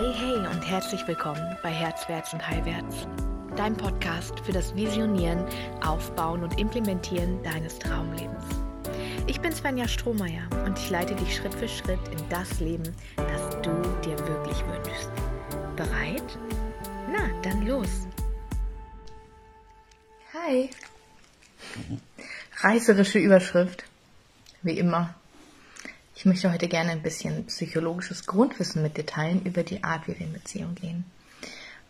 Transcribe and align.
Hey, 0.00 0.14
hey 0.14 0.46
und 0.46 0.62
herzlich 0.62 1.06
willkommen 1.06 1.58
bei 1.62 1.68
Herzwärts 1.68 2.32
und 2.32 2.48
Heilwärts, 2.48 3.06
dein 3.54 3.76
Podcast 3.76 4.40
für 4.40 4.52
das 4.52 4.74
Visionieren, 4.74 5.44
Aufbauen 5.82 6.42
und 6.42 6.58
Implementieren 6.58 7.42
deines 7.42 7.78
Traumlebens. 7.78 8.42
Ich 9.26 9.42
bin 9.42 9.52
Svenja 9.52 9.86
Strohmeier 9.86 10.48
und 10.64 10.78
ich 10.78 10.88
leite 10.88 11.14
dich 11.16 11.36
Schritt 11.36 11.52
für 11.52 11.68
Schritt 11.68 11.98
in 12.10 12.28
das 12.30 12.60
Leben, 12.60 12.84
das 13.14 13.50
du 13.60 13.70
dir 14.02 14.18
wirklich 14.20 14.64
wünschst. 14.64 15.10
Bereit? 15.76 16.38
Na, 17.12 17.28
dann 17.42 17.66
los. 17.66 18.08
Hi. 20.32 20.70
Reißerische 22.62 23.18
Überschrift. 23.18 23.84
Wie 24.62 24.78
immer. 24.78 25.14
Ich 26.20 26.26
möchte 26.26 26.52
heute 26.52 26.68
gerne 26.68 26.90
ein 26.90 27.00
bisschen 27.00 27.46
psychologisches 27.46 28.26
Grundwissen 28.26 28.82
mit 28.82 28.98
dir 28.98 29.06
teilen 29.06 29.42
über 29.46 29.62
die 29.62 29.82
Art, 29.82 30.06
wie 30.06 30.18
wir 30.18 30.26
in 30.26 30.34
Beziehung 30.34 30.74
gehen. 30.74 31.06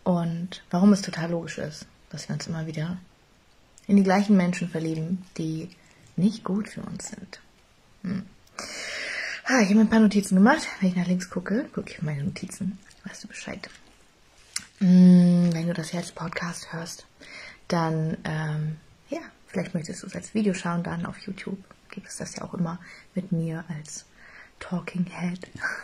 Und 0.05 0.63
warum 0.69 0.93
es 0.93 1.01
total 1.01 1.31
logisch 1.31 1.57
ist, 1.57 1.85
dass 2.11 2.29
wir 2.29 2.35
uns 2.35 2.47
immer 2.47 2.65
wieder 2.65 2.97
in 3.87 3.97
die 3.97 4.03
gleichen 4.03 4.37
Menschen 4.37 4.69
verlieben, 4.69 5.25
die 5.37 5.67
nicht 6.15 6.45
gut 6.45 6.69
für 6.69 6.79
uns 6.79 7.09
sind. 7.09 7.41
Hm. 8.03 8.25
Ah, 9.47 9.59
ich 9.59 9.65
habe 9.65 9.75
mir 9.75 9.81
ein 9.81 9.89
paar 9.89 9.99
Notizen 9.99 10.35
gemacht. 10.35 10.65
Wenn 10.79 10.87
ich 10.87 10.95
nach 10.95 11.07
links 11.07 11.29
gucke, 11.29 11.65
gucke 11.73 11.91
ich 11.91 11.97
auf 11.97 12.03
meine 12.03 12.23
Notizen. 12.23 12.79
Weißt 13.03 13.25
du 13.25 13.27
Bescheid. 13.27 13.69
Hm, 14.77 15.49
wenn 15.51 15.67
du 15.67 15.73
das 15.73 15.91
jetzt 15.91 16.15
Podcast 16.15 16.71
hörst, 16.71 17.05
dann, 17.67 18.15
ähm, 18.23 18.77
ja, 19.09 19.19
vielleicht 19.47 19.73
möchtest 19.73 20.03
du 20.03 20.07
es 20.07 20.15
als 20.15 20.33
Video 20.33 20.53
schauen, 20.53 20.83
dann 20.83 21.05
auf 21.05 21.17
YouTube 21.17 21.59
gibt 21.89 22.07
es 22.07 22.15
das 22.15 22.37
ja 22.37 22.43
auch 22.43 22.53
immer 22.53 22.79
mit 23.13 23.33
mir 23.33 23.65
als 23.67 24.05
Talking 24.61 25.05
Head. 25.05 25.39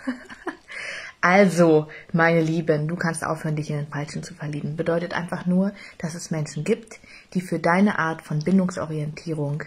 also, 1.22 1.88
meine 2.14 2.42
Lieben, 2.42 2.88
du 2.88 2.96
kannst 2.96 3.26
aufhören, 3.26 3.58
dich 3.58 3.70
in 3.70 3.78
den 3.78 3.88
Falschen 3.88 4.24
zu 4.24 4.34
verlieben. 4.34 4.78
Bedeutet 4.78 5.14
einfach 5.14 5.46
nur, 5.46 5.74
dass 5.98 6.16
es 6.16 6.32
Menschen 6.32 6.64
gibt, 6.64 7.00
die 7.34 7.42
für 7.42 7.60
deine 7.60 8.00
Art 8.00 8.22
von 8.22 8.40
Bindungsorientierung 8.40 9.64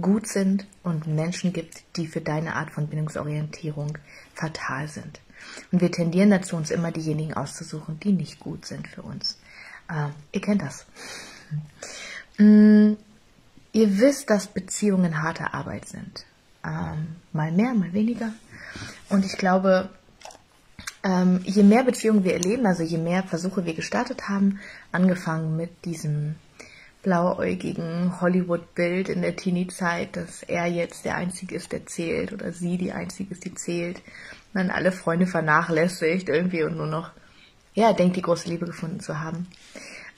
gut 0.00 0.26
sind 0.26 0.66
und 0.82 1.06
Menschen 1.06 1.52
gibt, 1.52 1.84
die 1.96 2.06
für 2.06 2.22
deine 2.22 2.56
Art 2.56 2.70
von 2.70 2.88
Bindungsorientierung 2.88 3.98
fatal 4.34 4.88
sind. 4.88 5.20
Und 5.70 5.80
wir 5.80 5.92
tendieren 5.92 6.30
dazu, 6.30 6.56
uns 6.56 6.70
immer 6.70 6.90
diejenigen 6.90 7.34
auszusuchen, 7.34 8.00
die 8.00 8.12
nicht 8.12 8.40
gut 8.40 8.64
sind 8.64 8.88
für 8.88 9.02
uns. 9.02 9.38
Ähm, 9.90 10.14
ihr 10.32 10.40
kennt 10.40 10.62
das. 10.62 10.86
Mm, 12.38 12.94
ihr 13.72 13.98
wisst, 13.98 14.30
dass 14.30 14.46
Beziehungen 14.46 15.22
harte 15.22 15.52
Arbeit 15.52 15.86
sind 15.86 16.24
ähm, 16.64 17.16
mal 17.32 17.52
mehr, 17.52 17.74
mal 17.74 17.92
weniger. 17.92 18.32
Und 19.08 19.24
ich 19.24 19.36
glaube, 19.36 19.90
ähm, 21.04 21.40
je 21.44 21.62
mehr 21.62 21.82
Beziehungen 21.82 22.24
wir 22.24 22.34
erleben, 22.34 22.66
also 22.66 22.82
je 22.82 22.98
mehr 22.98 23.22
Versuche 23.24 23.64
wir 23.64 23.74
gestartet 23.74 24.28
haben, 24.28 24.60
angefangen 24.92 25.56
mit 25.56 25.84
diesem 25.84 26.36
blauäugigen 27.02 28.20
Hollywood-Bild 28.20 29.08
in 29.08 29.22
der 29.22 29.34
Teenie-Zeit, 29.34 30.16
dass 30.16 30.44
er 30.44 30.66
jetzt 30.66 31.04
der 31.04 31.16
Einzige 31.16 31.56
ist, 31.56 31.72
der 31.72 31.86
zählt 31.86 32.32
oder 32.32 32.52
sie 32.52 32.78
die 32.78 32.92
Einzige 32.92 33.32
ist, 33.32 33.44
die 33.44 33.54
zählt, 33.54 33.98
und 33.98 34.60
dann 34.60 34.70
alle 34.70 34.92
Freunde 34.92 35.26
vernachlässigt 35.26 36.28
irgendwie 36.28 36.62
und 36.62 36.76
nur 36.76 36.86
noch, 36.86 37.10
ja, 37.74 37.92
denkt, 37.92 38.16
die 38.16 38.22
große 38.22 38.48
Liebe 38.48 38.66
gefunden 38.66 39.00
zu 39.00 39.18
haben. 39.18 39.48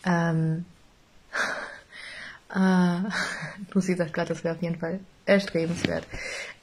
Ähm, 0.04 0.66
äh, 2.54 3.08
Lucy 3.72 3.94
sagt 3.94 4.12
gerade, 4.12 4.28
das 4.28 4.44
wäre 4.44 4.56
auf 4.56 4.62
jeden 4.62 4.78
Fall 4.78 5.00
erstrebenswert. 5.26 6.06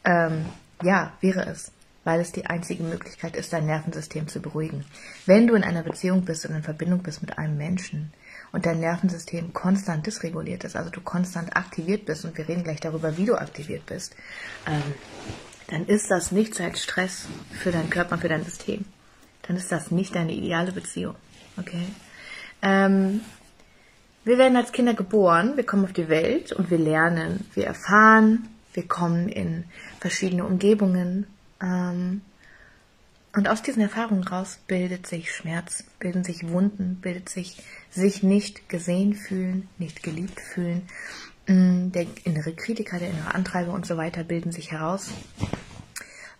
Ähm, 0.04 0.46
ja, 0.84 1.14
wäre 1.22 1.46
es, 1.46 1.72
weil 2.04 2.20
es 2.20 2.32
die 2.32 2.46
einzige 2.46 2.84
Möglichkeit 2.84 3.36
ist, 3.36 3.54
dein 3.54 3.66
Nervensystem 3.66 4.28
zu 4.28 4.42
beruhigen. 4.42 4.86
Wenn 5.26 5.48
du 5.48 5.56
in 5.56 5.64
einer 5.64 5.84
Beziehung 5.84 6.26
bist 6.26 6.46
und 6.46 6.56
in 6.56 6.64
Verbindung 6.64 7.04
bist 7.04 7.22
mit 7.22 7.38
einem 7.38 7.58
Menschen 7.58 8.12
und 8.52 8.66
dein 8.66 8.80
Nervensystem 8.80 9.54
konstant 9.54 10.06
dysreguliert 10.06 10.64
ist, 10.64 10.76
also 10.76 10.90
du 10.90 11.02
konstant 11.02 11.56
aktiviert 11.56 12.06
bist, 12.06 12.26
und 12.26 12.38
wir 12.38 12.48
reden 12.48 12.64
gleich 12.64 12.80
darüber, 12.80 13.18
wie 13.18 13.26
du 13.26 13.36
aktiviert 13.36 13.86
bist, 13.86 14.16
ähm, 14.68 14.96
dann 15.68 15.86
ist 15.86 16.12
das 16.12 16.32
nichts 16.32 16.60
als 16.60 16.84
Stress 16.84 17.28
für 17.52 17.72
deinen 17.72 17.90
Körper 17.90 18.14
und 18.14 18.22
für 18.22 18.30
dein 18.30 18.44
System. 18.44 18.86
Dann 19.44 19.56
ist 19.56 19.72
das 19.72 19.90
nicht 19.92 20.16
deine 20.16 20.34
ideale 20.34 20.72
Beziehung. 20.72 21.16
Okay? 21.58 21.88
Ähm, 22.62 23.22
wir 24.24 24.38
werden 24.38 24.58
als 24.58 24.72
Kinder 24.72 24.94
geboren, 24.94 25.58
wir 25.58 25.66
kommen 25.66 25.86
auf 25.86 25.94
die 25.94 26.10
Welt 26.10 26.52
und 26.52 26.70
wir 26.70 26.78
lernen, 26.78 27.46
wir 27.54 27.66
erfahren, 27.66 28.48
wir 28.74 28.88
kommen 28.88 29.30
in 29.30 29.66
verschiedene 30.00 30.46
Umgebungen. 30.46 31.28
Ähm, 31.62 32.22
und 33.34 33.48
aus 33.48 33.62
diesen 33.62 33.82
Erfahrungen 33.82 34.24
raus 34.24 34.60
bildet 34.68 35.08
sich 35.08 35.34
Schmerz, 35.34 35.86
bilden 36.00 36.24
sich 36.24 36.50
Wunden, 36.50 37.00
bildet 37.02 37.30
sich 37.30 37.64
sich 37.90 38.24
nicht 38.24 38.68
gesehen 38.68 39.14
fühlen, 39.14 39.70
nicht 39.78 40.04
geliebt 40.04 40.40
fühlen. 40.40 40.84
Mm, 41.48 41.92
der 41.92 42.06
innere 42.26 42.54
Kritiker, 42.54 43.00
der 43.00 43.10
innere 43.10 43.34
Antreiber 43.34 43.74
und 43.74 43.86
so 43.86 43.98
weiter 43.98 44.24
bilden 44.24 44.52
sich 44.52 44.72
heraus. 44.72 45.10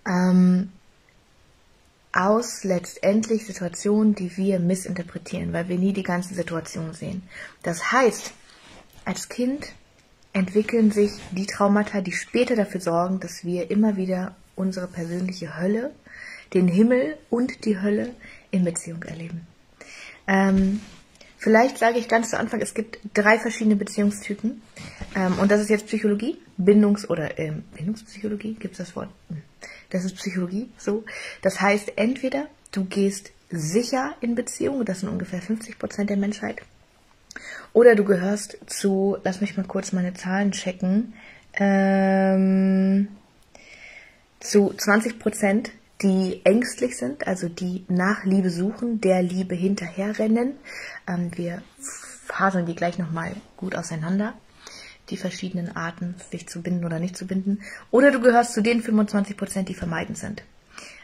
Ähm, 0.06 0.72
aus 2.14 2.64
letztendlich 2.64 3.46
Situationen, 3.46 4.16
die 4.16 4.36
wir 4.38 4.60
missinterpretieren, 4.60 5.54
weil 5.54 5.70
wir 5.70 5.78
nie 5.78 5.94
die 5.94 6.04
ganze 6.04 6.34
Situation 6.34 6.94
sehen. 6.94 7.24
Das 7.64 7.92
heißt, 7.92 8.34
als 9.06 9.30
Kind 9.30 9.74
entwickeln 10.34 10.92
sich 10.92 11.12
die 11.32 11.46
Traumata, 11.46 12.02
die 12.02 12.12
später 12.12 12.56
dafür 12.56 12.82
sorgen, 12.82 13.20
dass 13.20 13.44
wir 13.44 13.72
immer 13.72 13.98
wieder 13.98 14.36
unsere 14.56 14.88
persönliche 14.88 15.58
Hölle, 15.58 15.92
den 16.54 16.68
Himmel 16.68 17.18
und 17.30 17.66
die 17.66 17.80
Hölle 17.80 18.14
in 18.52 18.64
Beziehung 18.64 19.04
erleben. 19.04 19.48
Ähm, 20.28 20.82
vielleicht 21.38 21.78
sage 21.78 21.98
ich 21.98 22.08
ganz 22.08 22.30
zu 22.30 22.38
Anfang, 22.38 22.62
es 22.62 22.74
gibt 22.74 23.00
drei 23.14 23.40
verschiedene 23.40 23.76
Beziehungstypen. 23.76 24.62
Ähm, 25.16 25.40
und 25.40 25.50
das 25.50 25.62
ist 25.62 25.70
jetzt 25.70 25.88
Psychologie, 25.88 26.38
Bindungs- 26.58 27.10
oder 27.10 27.40
ähm, 27.40 27.64
Bindungspsychologie, 27.76 28.56
gibt 28.56 28.74
es 28.74 28.86
das 28.86 28.96
Wort? 28.96 29.10
Hm. 29.30 29.42
Das 29.92 30.06
ist 30.06 30.16
Psychologie, 30.16 30.70
so. 30.78 31.04
Das 31.42 31.62
heißt, 31.62 31.94
entweder 31.98 32.48
du 32.72 32.86
gehst 32.86 33.32
sicher 33.50 34.16
in 34.22 34.36
Beziehungen, 34.36 34.86
das 34.86 35.02
sind 35.02 35.10
ungefähr 35.10 35.42
50 35.42 35.78
Prozent 35.78 36.10
der 36.10 36.18
Menschheit, 36.18 36.62
oder 37.74 37.96
du 37.96 38.04
gehörst 38.04 38.58
zu, 38.66 39.18
lass 39.24 39.42
mich 39.42 39.56
mal 39.56 39.66
kurz 39.66 39.92
meine 39.92 40.14
Zahlen 40.14 40.52
checken, 40.52 41.14
ähm, 41.54 43.08
zu 44.40 44.74
20 44.74 45.20
Prozent, 45.20 45.72
die 46.02 46.42
ängstlich 46.44 46.98
sind, 46.98 47.28
also 47.28 47.48
die 47.48 47.86
nach 47.88 48.26
Liebe 48.26 48.50
suchen, 48.50 49.00
der 49.02 49.22
Liebe 49.22 49.56
hinterherrennen. 49.56 50.56
Ähm, 51.08 51.32
wir 51.36 51.62
faseln 52.26 52.66
die 52.66 52.76
gleich 52.76 52.98
nochmal 52.98 53.36
gut 53.58 53.76
auseinander 53.76 54.34
die 55.12 55.18
verschiedenen 55.18 55.76
Arten, 55.76 56.16
sich 56.32 56.48
zu 56.48 56.62
binden 56.62 56.86
oder 56.86 57.00
nicht 57.00 57.16
zu 57.16 57.28
binden. 57.28 57.60
Oder 57.92 58.12
du 58.12 58.20
gehörst 58.22 58.54
zu 58.54 58.62
den 58.62 58.82
25 58.82 59.38
Prozent, 59.38 59.70
die 59.70 59.74
vermeidend 59.74 60.18
sind. 60.18 60.44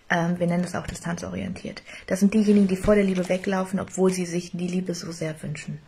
Ähm, 0.10 0.40
wir 0.40 0.48
nennen 0.48 0.64
das 0.64 0.76
auch 0.76 0.88
distanzorientiert. 0.88 1.84
Das 2.08 2.20
sind 2.20 2.34
diejenigen, 2.34 2.68
die 2.68 2.78
vor 2.78 2.96
der 2.96 3.04
Liebe 3.04 3.28
weglaufen, 3.28 3.80
obwohl 3.80 4.12
sie 4.12 4.26
sich 4.26 4.52
die 4.52 4.68
Liebe 4.68 4.96
so 4.96 5.12
sehr 5.12 5.42
wünschen. 5.44 5.80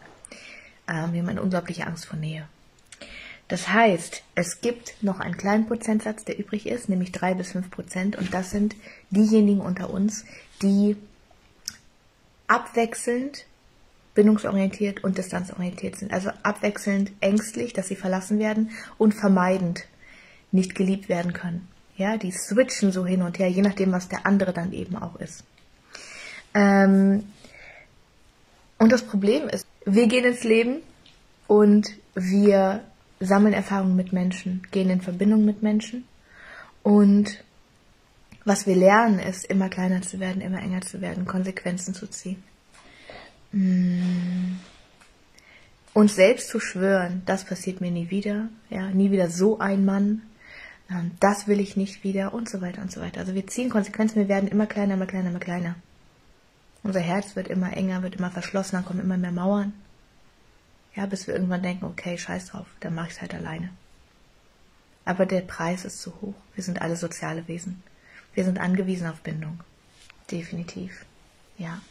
Ähm, 0.88 1.14
wir 1.14 1.22
haben 1.22 1.30
eine 1.30 1.42
unglaubliche 1.42 1.88
Angst 1.88 2.06
vor 2.06 2.20
Nähe. 2.20 2.48
Das 3.48 3.70
heißt, 3.70 4.24
es 4.36 4.62
gibt 4.62 5.02
noch 5.02 5.20
einen 5.20 5.38
kleinen 5.38 5.66
Prozentsatz, 5.66 6.24
der 6.24 6.38
übrig 6.38 6.68
ist, 6.68 6.88
nämlich 6.88 7.12
drei 7.12 7.34
bis 7.34 7.54
fünf 7.54 7.72
Prozent. 7.72 8.16
Und 8.16 8.34
das 8.34 8.52
sind 8.52 8.76
diejenigen 9.10 9.62
unter 9.62 9.90
uns, 9.90 10.26
die 10.62 10.98
abwechselnd 12.48 13.46
bindungsorientiert 14.16 15.04
und 15.04 15.18
distanzorientiert 15.18 15.98
sind. 15.98 16.12
Also 16.12 16.32
abwechselnd 16.44 17.12
ängstlich, 17.22 17.74
dass 17.74 17.88
sie 17.88 17.96
verlassen 17.96 18.40
werden 18.40 18.72
und 18.98 19.14
vermeidend 19.14 19.86
nicht 20.52 20.76
geliebt 20.76 21.10
werden 21.10 21.34
können. 21.34 21.68
Ja, 21.96 22.18
die 22.18 22.32
switchen 22.32 22.92
so 22.92 23.06
hin 23.06 23.22
und 23.22 23.40
her, 23.40 23.50
je 23.50 23.62
nachdem, 23.62 23.92
was 23.92 24.08
der 24.08 24.26
andere 24.26 24.54
dann 24.54 24.72
eben 24.74 24.96
auch 24.96 25.16
ist. 25.18 25.44
Ähm 26.54 27.24
und 28.78 28.92
das 28.92 29.04
Problem 29.04 29.50
ist, 29.50 29.68
wir 29.86 30.08
gehen 30.08 30.24
ins 30.24 30.44
Leben 30.44 30.78
und 31.48 31.90
wir 32.16 32.82
sammeln 33.20 33.54
Erfahrungen 33.54 33.96
mit 33.96 34.14
Menschen, 34.14 34.64
gehen 34.72 34.90
in 34.90 35.02
Verbindung 35.02 35.44
mit 35.44 35.62
Menschen 35.62 36.06
und 36.84 37.44
was 38.46 38.66
wir 38.66 38.76
lernen, 38.76 39.20
ist 39.20 39.46
immer 39.46 39.70
kleiner 39.70 40.02
zu 40.02 40.20
werden, 40.20 40.42
immer 40.42 40.60
enger 40.60 40.82
zu 40.82 41.02
werden, 41.02 41.26
Konsequenzen 41.26 41.94
zu 41.94 42.08
ziehen. 42.08 42.42
Mm. 43.52 44.60
uns 45.94 46.16
selbst 46.16 46.50
zu 46.50 46.60
schwören, 46.60 47.24
das 47.26 47.46
passiert 47.46 47.82
mir 47.82 47.90
nie 47.90 48.12
wieder, 48.12 48.50
ja, 48.70 48.90
nie 48.90 49.12
wieder 49.12 49.30
so 49.30 49.60
ein 49.60 49.86
Mann, 49.86 50.22
ähm, 50.90 51.12
das 51.20 51.48
will 51.48 51.60
ich 51.60 51.76
nicht 51.76 52.04
wieder 52.04 52.34
und 52.34 52.50
so 52.50 52.62
weiter 52.62 52.82
und 52.82 52.92
so 52.92 53.02
weiter. 53.02 53.20
Also 53.20 53.34
wir 53.34 53.48
ziehen 53.48 53.70
Konsequenzen, 53.70 54.18
wir 54.18 54.28
werden 54.28 54.50
immer 54.50 54.68
kleiner, 54.68 54.94
immer 54.96 55.08
kleiner, 55.08 55.30
immer 55.30 55.40
kleiner. 55.40 55.76
Unser 56.84 57.02
Herz 57.02 57.36
wird 57.36 57.48
immer 57.48 57.76
enger, 57.76 58.04
wird 58.04 58.16
immer 58.16 58.32
verschlossener, 58.32 58.84
kommen 58.84 59.02
immer 59.02 59.18
mehr 59.18 59.32
Mauern. 59.32 59.74
Ja, 60.96 61.06
bis 61.06 61.28
wir 61.28 61.34
irgendwann 61.34 61.64
denken, 61.64 61.86
okay, 61.86 62.18
scheiß 62.18 62.48
drauf, 62.48 62.68
dann 62.80 62.96
mach 62.96 63.08
ich's 63.08 63.22
halt 63.22 63.34
alleine. 63.34 63.70
Aber 65.06 65.26
der 65.26 65.42
Preis 65.42 65.86
ist 65.86 66.02
zu 66.02 66.14
hoch. 66.22 66.36
Wir 66.56 66.64
sind 66.64 66.82
alle 66.82 66.96
soziale 66.96 67.48
Wesen. 67.48 67.84
Wir 68.34 68.46
sind 68.46 68.60
angewiesen 68.60 69.08
auf 69.08 69.22
Bindung. 69.22 69.60
Definitiv. 70.32 71.06
Ja. 71.58 71.82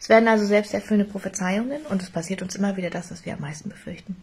Es 0.00 0.08
werden 0.08 0.28
also 0.28 0.44
selbsterfüllende 0.44 1.10
Prophezeiungen 1.10 1.82
und 1.86 2.02
es 2.02 2.10
passiert 2.10 2.42
uns 2.42 2.56
immer 2.56 2.76
wieder 2.76 2.90
das, 2.90 3.10
was 3.10 3.24
wir 3.24 3.34
am 3.34 3.40
meisten 3.40 3.68
befürchten. 3.68 4.16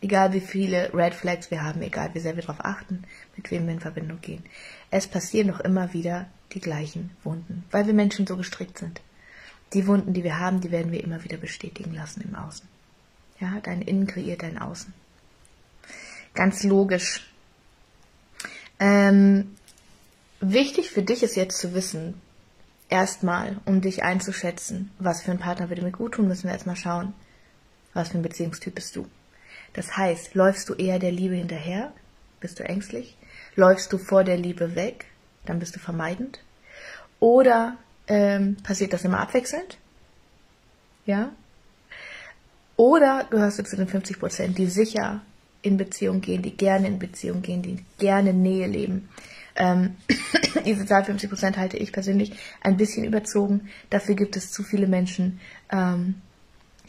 Egal 0.00 0.32
wie 0.32 0.40
viele 0.40 0.92
Red 0.92 1.14
Flags 1.14 1.50
wir 1.50 1.62
haben, 1.62 1.80
egal 1.82 2.10
wie 2.12 2.20
sehr 2.20 2.34
wir 2.34 2.42
darauf 2.42 2.64
achten, 2.64 3.04
mit 3.36 3.50
wem 3.50 3.66
wir 3.66 3.74
in 3.74 3.80
Verbindung 3.80 4.20
gehen. 4.20 4.42
Es 4.90 5.06
passieren 5.06 5.48
doch 5.48 5.60
immer 5.60 5.92
wieder 5.92 6.26
die 6.52 6.60
gleichen 6.60 7.10
Wunden, 7.22 7.64
weil 7.70 7.86
wir 7.86 7.94
Menschen 7.94 8.26
so 8.26 8.36
gestrickt 8.36 8.78
sind. 8.78 9.00
Die 9.72 9.86
Wunden, 9.86 10.12
die 10.12 10.24
wir 10.24 10.38
haben, 10.38 10.60
die 10.60 10.70
werden 10.70 10.92
wir 10.92 11.02
immer 11.02 11.24
wieder 11.24 11.36
bestätigen 11.36 11.94
lassen 11.94 12.20
im 12.22 12.34
Außen. 12.34 12.66
Ja, 13.40 13.60
dein 13.62 13.82
Innen 13.82 14.06
kreiert 14.06 14.42
dein 14.42 14.58
Außen. 14.58 14.92
Ganz 16.34 16.62
logisch. 16.62 17.32
Ähm, 18.78 19.56
wichtig 20.40 20.90
für 20.90 21.02
dich 21.02 21.22
ist 21.22 21.36
jetzt 21.36 21.58
zu 21.58 21.74
wissen, 21.74 22.14
erstmal, 22.92 23.56
um 23.64 23.80
dich 23.80 24.02
einzuschätzen, 24.02 24.90
was 24.98 25.22
für 25.22 25.30
ein 25.30 25.38
Partner 25.38 25.70
würde 25.70 25.82
mir 25.82 25.92
gut 25.92 26.12
tun, 26.14 26.28
müssen 26.28 26.44
wir 26.44 26.52
erstmal 26.52 26.76
schauen, 26.76 27.14
was 27.94 28.10
für 28.10 28.18
ein 28.18 28.22
Beziehungstyp 28.22 28.74
bist 28.74 28.94
du. 28.94 29.06
Das 29.72 29.96
heißt, 29.96 30.34
läufst 30.34 30.68
du 30.68 30.74
eher 30.74 30.98
der 30.98 31.10
Liebe 31.10 31.34
hinterher, 31.34 31.92
bist 32.38 32.60
du 32.60 32.64
ängstlich? 32.64 33.16
Läufst 33.56 33.92
du 33.92 33.98
vor 33.98 34.24
der 34.24 34.36
Liebe 34.36 34.74
weg, 34.74 35.06
dann 35.46 35.58
bist 35.58 35.74
du 35.74 35.80
vermeidend? 35.80 36.40
Oder 37.18 37.78
ähm, 38.08 38.56
passiert 38.62 38.92
das 38.92 39.04
immer 39.04 39.20
abwechselnd? 39.20 39.78
Ja? 41.06 41.32
Oder 42.76 43.26
gehörst 43.30 43.58
du 43.58 43.64
zu 43.64 43.76
den 43.76 43.88
50 43.88 44.20
Prozent, 44.20 44.58
die 44.58 44.66
sicher 44.66 45.22
in 45.62 45.78
Beziehung 45.78 46.20
gehen, 46.20 46.42
die 46.42 46.56
gerne 46.56 46.88
in 46.88 46.98
Beziehung 46.98 47.40
gehen, 47.40 47.62
die 47.62 47.84
gerne 47.98 48.34
Nähe 48.34 48.66
leben. 48.66 49.08
Ähm, 49.56 49.96
diese 50.66 50.86
Zahl 50.86 51.04
50 51.04 51.28
Prozent 51.28 51.56
halte 51.56 51.76
ich 51.76 51.92
persönlich 51.92 52.32
ein 52.60 52.76
bisschen 52.76 53.04
überzogen. 53.04 53.68
Dafür 53.90 54.14
gibt 54.14 54.36
es 54.36 54.50
zu 54.50 54.62
viele 54.62 54.86
Menschen, 54.86 55.40
ähm, 55.70 56.16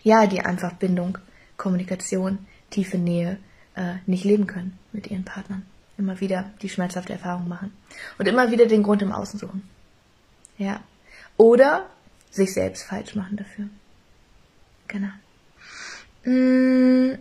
ja, 0.04 0.28
die 0.28 0.42
einfach 0.42 0.74
Bindung, 0.74 1.18
Kommunikation, 1.58 2.40
tiefe 2.70 2.98
Nähe 2.98 3.38
äh, 3.76 3.96
nicht 4.06 4.26
leben 4.26 4.48
können 4.48 4.78
mit 4.92 5.08
ihren 5.08 5.26
Partnern. 5.26 5.64
Immer 5.98 6.20
wieder 6.20 6.52
die 6.62 6.70
schmerzhafte 6.70 7.14
Erfahrung 7.14 7.48
machen 7.48 7.72
und 8.18 8.28
immer 8.28 8.52
wieder 8.52 8.66
den 8.66 8.84
Grund 8.84 9.02
im 9.02 9.12
Außen 9.12 9.40
suchen. 9.40 9.68
Ja. 10.58 10.82
Oder 11.38 11.88
sich 12.32 12.54
selbst 12.54 12.84
falsch 12.84 13.16
machen 13.16 13.38
dafür. 13.38 13.68
Genau. 14.88 15.10
Mmh 16.26 17.18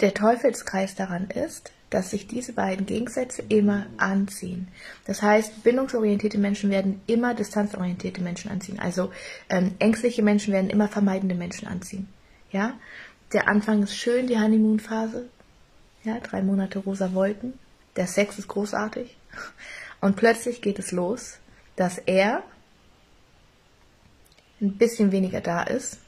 der 0.00 0.12
Teufelskreis 0.12 0.94
daran 0.94 1.30
ist, 1.30 1.72
dass 1.90 2.10
sich 2.10 2.26
diese 2.26 2.52
beiden 2.52 2.86
Gegensätze 2.86 3.42
immer 3.48 3.86
anziehen. 3.96 4.68
Das 5.04 5.22
heißt, 5.22 5.62
bindungsorientierte 5.62 6.38
Menschen 6.38 6.70
werden 6.70 7.00
immer 7.06 7.34
distanzorientierte 7.34 8.20
Menschen 8.20 8.50
anziehen. 8.50 8.80
Also 8.80 9.12
ähm, 9.48 9.74
ängstliche 9.78 10.22
Menschen 10.22 10.52
werden 10.52 10.70
immer 10.70 10.88
vermeidende 10.88 11.34
Menschen 11.34 11.68
anziehen. 11.68 12.08
Ja, 12.50 12.74
der 13.32 13.48
Anfang 13.48 13.82
ist 13.82 13.96
schön, 13.96 14.26
die 14.26 14.38
Honeymoon-Phase. 14.38 15.28
Ja, 16.04 16.18
drei 16.20 16.42
Monate 16.42 16.78
rosa 16.80 17.12
Wolken. 17.14 17.54
Der 17.96 18.06
Sex 18.06 18.38
ist 18.38 18.48
großartig. 18.48 19.16
Und 20.00 20.16
plötzlich 20.16 20.62
geht 20.62 20.78
es 20.78 20.92
los, 20.92 21.38
dass 21.76 21.98
er 21.98 22.42
ein 24.60 24.76
bisschen 24.76 25.12
weniger 25.12 25.40
da 25.40 25.62
ist, 25.62 25.98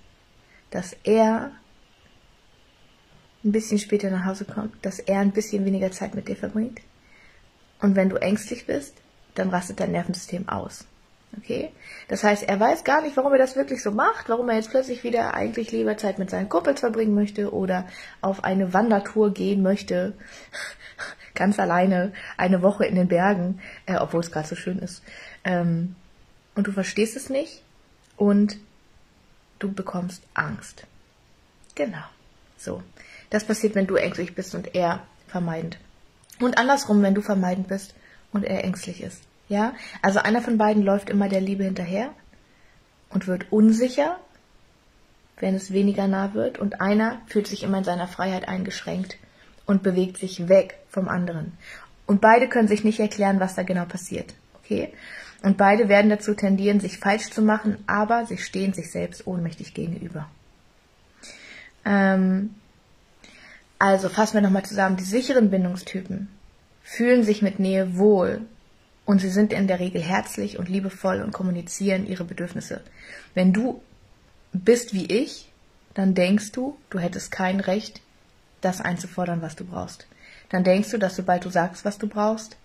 dass 0.70 0.96
er 1.04 1.52
ein 3.48 3.52
bisschen 3.52 3.78
später 3.78 4.10
nach 4.10 4.24
Hause 4.24 4.44
kommt, 4.44 4.74
dass 4.84 4.98
er 4.98 5.20
ein 5.20 5.32
bisschen 5.32 5.64
weniger 5.64 5.90
Zeit 5.90 6.14
mit 6.14 6.28
dir 6.28 6.36
verbringt. 6.36 6.80
Und 7.80 7.96
wenn 7.96 8.08
du 8.08 8.16
ängstlich 8.16 8.66
bist, 8.66 8.94
dann 9.34 9.50
rastet 9.50 9.80
dein 9.80 9.92
Nervensystem 9.92 10.48
aus. 10.48 10.84
Okay? 11.36 11.70
Das 12.08 12.24
heißt, 12.24 12.42
er 12.44 12.58
weiß 12.58 12.84
gar 12.84 13.02
nicht, 13.02 13.16
warum 13.16 13.32
er 13.32 13.38
das 13.38 13.56
wirklich 13.56 13.82
so 13.82 13.90
macht, 13.90 14.28
warum 14.28 14.48
er 14.48 14.56
jetzt 14.56 14.70
plötzlich 14.70 15.04
wieder 15.04 15.34
eigentlich 15.34 15.70
lieber 15.72 15.96
Zeit 15.96 16.18
mit 16.18 16.30
seinen 16.30 16.48
Kumpels 16.48 16.80
verbringen 16.80 17.14
möchte 17.14 17.52
oder 17.52 17.86
auf 18.20 18.44
eine 18.44 18.72
Wandertour 18.72 19.32
gehen 19.32 19.62
möchte, 19.62 20.14
ganz 21.34 21.58
alleine, 21.58 22.12
eine 22.36 22.62
Woche 22.62 22.86
in 22.86 22.94
den 22.94 23.08
Bergen, 23.08 23.60
äh, 23.86 23.96
obwohl 23.96 24.20
es 24.20 24.32
gerade 24.32 24.48
so 24.48 24.56
schön 24.56 24.78
ist. 24.78 25.02
Ähm, 25.44 25.94
und 26.54 26.66
du 26.66 26.72
verstehst 26.72 27.16
es 27.16 27.30
nicht 27.30 27.62
und 28.16 28.58
du 29.58 29.72
bekommst 29.72 30.22
Angst. 30.34 30.86
Genau. 31.74 32.04
So. 32.56 32.82
Das 33.30 33.44
passiert, 33.44 33.74
wenn 33.74 33.86
du 33.86 33.96
ängstlich 33.96 34.34
bist 34.34 34.54
und 34.54 34.74
er 34.74 35.02
vermeidend. 35.26 35.78
Und 36.40 36.58
andersrum, 36.58 37.02
wenn 37.02 37.14
du 37.14 37.20
vermeidend 37.20 37.68
bist 37.68 37.94
und 38.32 38.44
er 38.44 38.64
ängstlich 38.64 39.02
ist. 39.02 39.22
Ja? 39.48 39.74
Also 40.02 40.20
einer 40.20 40.40
von 40.40 40.58
beiden 40.58 40.82
läuft 40.82 41.10
immer 41.10 41.28
der 41.28 41.40
Liebe 41.40 41.64
hinterher 41.64 42.10
und 43.10 43.26
wird 43.26 43.50
unsicher, 43.50 44.18
wenn 45.40 45.54
es 45.54 45.72
weniger 45.72 46.08
nah 46.08 46.34
wird. 46.34 46.58
Und 46.58 46.80
einer 46.80 47.20
fühlt 47.26 47.46
sich 47.46 47.62
immer 47.62 47.78
in 47.78 47.84
seiner 47.84 48.08
Freiheit 48.08 48.48
eingeschränkt 48.48 49.16
und 49.66 49.82
bewegt 49.82 50.18
sich 50.18 50.48
weg 50.48 50.78
vom 50.88 51.08
anderen. 51.08 51.52
Und 52.06 52.20
beide 52.20 52.48
können 52.48 52.68
sich 52.68 52.84
nicht 52.84 53.00
erklären, 53.00 53.40
was 53.40 53.54
da 53.54 53.62
genau 53.62 53.84
passiert. 53.84 54.34
Okay? 54.62 54.92
Und 55.42 55.56
beide 55.56 55.88
werden 55.88 56.10
dazu 56.10 56.34
tendieren, 56.34 56.80
sich 56.80 56.98
falsch 56.98 57.30
zu 57.30 57.42
machen, 57.42 57.78
aber 57.86 58.26
sie 58.26 58.38
stehen 58.38 58.72
sich 58.72 58.90
selbst 58.90 59.26
ohnmächtig 59.26 59.74
gegenüber. 59.74 60.28
Ähm, 61.84 62.54
also 63.78 64.08
fassen 64.08 64.34
wir 64.34 64.40
nochmal 64.40 64.64
zusammen. 64.64 64.96
Die 64.96 65.04
sicheren 65.04 65.50
Bindungstypen 65.50 66.28
fühlen 66.82 67.22
sich 67.22 67.42
mit 67.42 67.58
Nähe 67.58 67.96
wohl 67.96 68.42
und 69.04 69.20
sie 69.20 69.30
sind 69.30 69.52
in 69.52 69.68
der 69.68 69.80
Regel 69.80 70.02
herzlich 70.02 70.58
und 70.58 70.68
liebevoll 70.68 71.22
und 71.22 71.32
kommunizieren 71.32 72.06
ihre 72.06 72.24
Bedürfnisse. 72.24 72.82
Wenn 73.34 73.52
du 73.52 73.80
bist 74.52 74.94
wie 74.94 75.06
ich, 75.06 75.50
dann 75.94 76.14
denkst 76.14 76.52
du, 76.52 76.76
du 76.90 76.98
hättest 76.98 77.30
kein 77.30 77.60
Recht, 77.60 78.00
das 78.60 78.80
einzufordern, 78.80 79.42
was 79.42 79.56
du 79.56 79.64
brauchst. 79.64 80.06
Dann 80.48 80.64
denkst 80.64 80.90
du, 80.90 80.98
dass 80.98 81.16
sobald 81.16 81.44
du 81.44 81.50
sagst, 81.50 81.84
was 81.84 81.98
du 81.98 82.08
brauchst, 82.08 82.56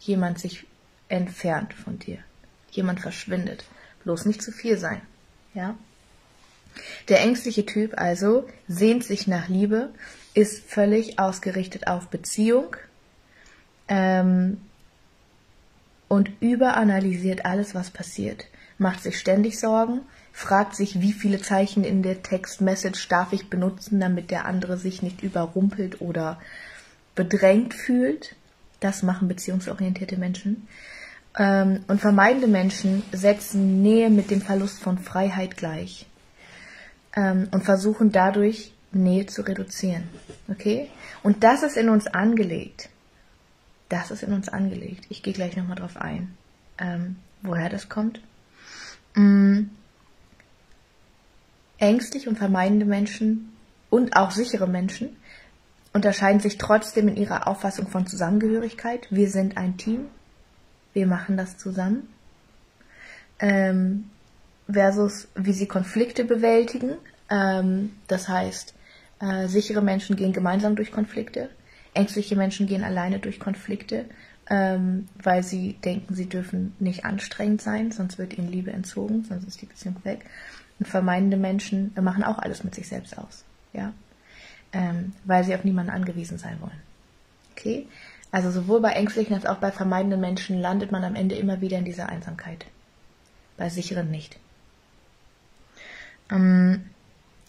jemand 0.00 0.38
sich 0.38 0.66
entfernt 1.08 1.74
von 1.74 1.98
dir. 1.98 2.18
Jemand 2.70 3.00
verschwindet. 3.00 3.64
Bloß 4.04 4.24
nicht 4.24 4.42
zu 4.42 4.52
viel 4.52 4.78
sein. 4.78 5.00
Ja? 5.54 5.76
Der 7.08 7.20
ängstliche 7.20 7.66
Typ 7.66 7.94
also 7.96 8.46
sehnt 8.68 9.04
sich 9.04 9.26
nach 9.26 9.48
Liebe, 9.48 9.90
ist 10.34 10.64
völlig 10.68 11.18
ausgerichtet 11.18 11.86
auf 11.86 12.08
Beziehung 12.08 12.76
ähm, 13.88 14.60
und 16.08 16.30
überanalysiert 16.40 17.44
alles, 17.44 17.74
was 17.74 17.90
passiert. 17.90 18.46
Macht 18.78 19.02
sich 19.02 19.18
ständig 19.18 19.58
Sorgen, 19.58 20.02
fragt 20.32 20.76
sich, 20.76 21.00
wie 21.00 21.12
viele 21.12 21.40
Zeichen 21.40 21.84
in 21.84 22.02
der 22.02 22.22
Textmessage 22.22 23.08
darf 23.08 23.32
ich 23.32 23.48
benutzen, 23.48 24.00
damit 24.00 24.30
der 24.30 24.44
andere 24.44 24.76
sich 24.76 25.02
nicht 25.02 25.22
überrumpelt 25.22 26.00
oder 26.02 26.38
bedrängt 27.14 27.72
fühlt. 27.72 28.36
Das 28.80 29.02
machen 29.02 29.28
beziehungsorientierte 29.28 30.18
Menschen. 30.18 30.68
Ähm, 31.38 31.84
und 31.88 32.00
vermeidende 32.00 32.48
Menschen 32.48 33.02
setzen 33.12 33.80
Nähe 33.80 34.10
mit 34.10 34.30
dem 34.30 34.42
Verlust 34.42 34.80
von 34.80 34.98
Freiheit 34.98 35.56
gleich 35.56 36.06
ähm, 37.16 37.48
und 37.50 37.64
versuchen 37.64 38.12
dadurch 38.12 38.72
Nähe 38.92 39.26
zu 39.26 39.42
reduzieren. 39.42 40.04
Okay? 40.48 40.90
Und 41.22 41.42
das 41.42 41.62
ist 41.62 41.76
in 41.76 41.88
uns 41.88 42.06
angelegt. 42.06 42.88
Das 43.88 44.10
ist 44.10 44.22
in 44.22 44.32
uns 44.32 44.48
angelegt. 44.48 45.06
Ich 45.08 45.22
gehe 45.22 45.32
gleich 45.32 45.56
nochmal 45.56 45.76
drauf 45.76 45.96
ein, 45.96 46.36
ähm, 46.78 47.16
woher 47.42 47.68
das 47.68 47.88
kommt. 47.88 48.20
Ähm, 49.16 49.70
ängstlich 51.78 52.28
und 52.28 52.36
vermeidende 52.38 52.86
Menschen 52.86 53.52
und 53.90 54.16
auch 54.16 54.30
sichere 54.30 54.66
Menschen 54.66 55.16
unterscheiden 55.92 56.40
sich 56.40 56.58
trotzdem 56.58 57.08
in 57.08 57.16
ihrer 57.16 57.48
Auffassung 57.48 57.88
von 57.88 58.06
Zusammengehörigkeit. 58.06 59.06
Wir 59.10 59.30
sind 59.30 59.56
ein 59.56 59.76
Team. 59.78 60.08
Wir 60.92 61.06
machen 61.06 61.36
das 61.36 61.56
zusammen. 61.56 62.08
Ähm, 63.38 64.10
versus 64.70 65.28
wie 65.34 65.52
sie 65.52 65.66
Konflikte 65.66 66.24
bewältigen. 66.24 66.96
Ähm, 67.30 67.92
das 68.08 68.28
heißt, 68.28 68.74
äh, 69.20 69.48
sichere 69.48 69.82
Menschen 69.82 70.16
gehen 70.16 70.32
gemeinsam 70.32 70.76
durch 70.76 70.92
Konflikte. 70.92 71.48
Ängstliche 71.94 72.36
Menschen 72.36 72.66
gehen 72.66 72.84
alleine 72.84 73.18
durch 73.18 73.40
Konflikte, 73.40 74.04
ähm, 74.50 75.08
weil 75.22 75.42
sie 75.42 75.74
denken, 75.84 76.14
sie 76.14 76.28
dürfen 76.28 76.74
nicht 76.78 77.04
anstrengend 77.04 77.62
sein, 77.62 77.90
sonst 77.90 78.18
wird 78.18 78.36
ihnen 78.36 78.50
Liebe 78.50 78.72
entzogen, 78.72 79.24
sonst 79.24 79.46
ist 79.46 79.62
die 79.62 79.66
Beziehung 79.66 79.96
weg. 80.04 80.26
Und 80.78 80.86
vermeidende 80.86 81.38
Menschen 81.38 81.92
machen 82.00 82.22
auch 82.22 82.38
alles 82.38 82.62
mit 82.62 82.74
sich 82.74 82.86
selbst 82.86 83.16
aus, 83.16 83.44
ja, 83.72 83.94
ähm, 84.72 85.14
weil 85.24 85.42
sie 85.42 85.54
auf 85.54 85.64
niemanden 85.64 85.90
angewiesen 85.90 86.36
sein 86.36 86.60
wollen. 86.60 86.82
Okay, 87.52 87.86
also 88.30 88.50
sowohl 88.50 88.82
bei 88.82 88.90
ängstlichen 88.90 89.34
als 89.34 89.46
auch 89.46 89.56
bei 89.56 89.72
vermeidenden 89.72 90.20
Menschen 90.20 90.60
landet 90.60 90.92
man 90.92 91.02
am 91.02 91.14
Ende 91.14 91.36
immer 91.36 91.62
wieder 91.62 91.78
in 91.78 91.86
dieser 91.86 92.10
Einsamkeit. 92.10 92.66
Bei 93.56 93.70
sicheren 93.70 94.10
nicht. 94.10 94.38
Ähm, 96.30 96.84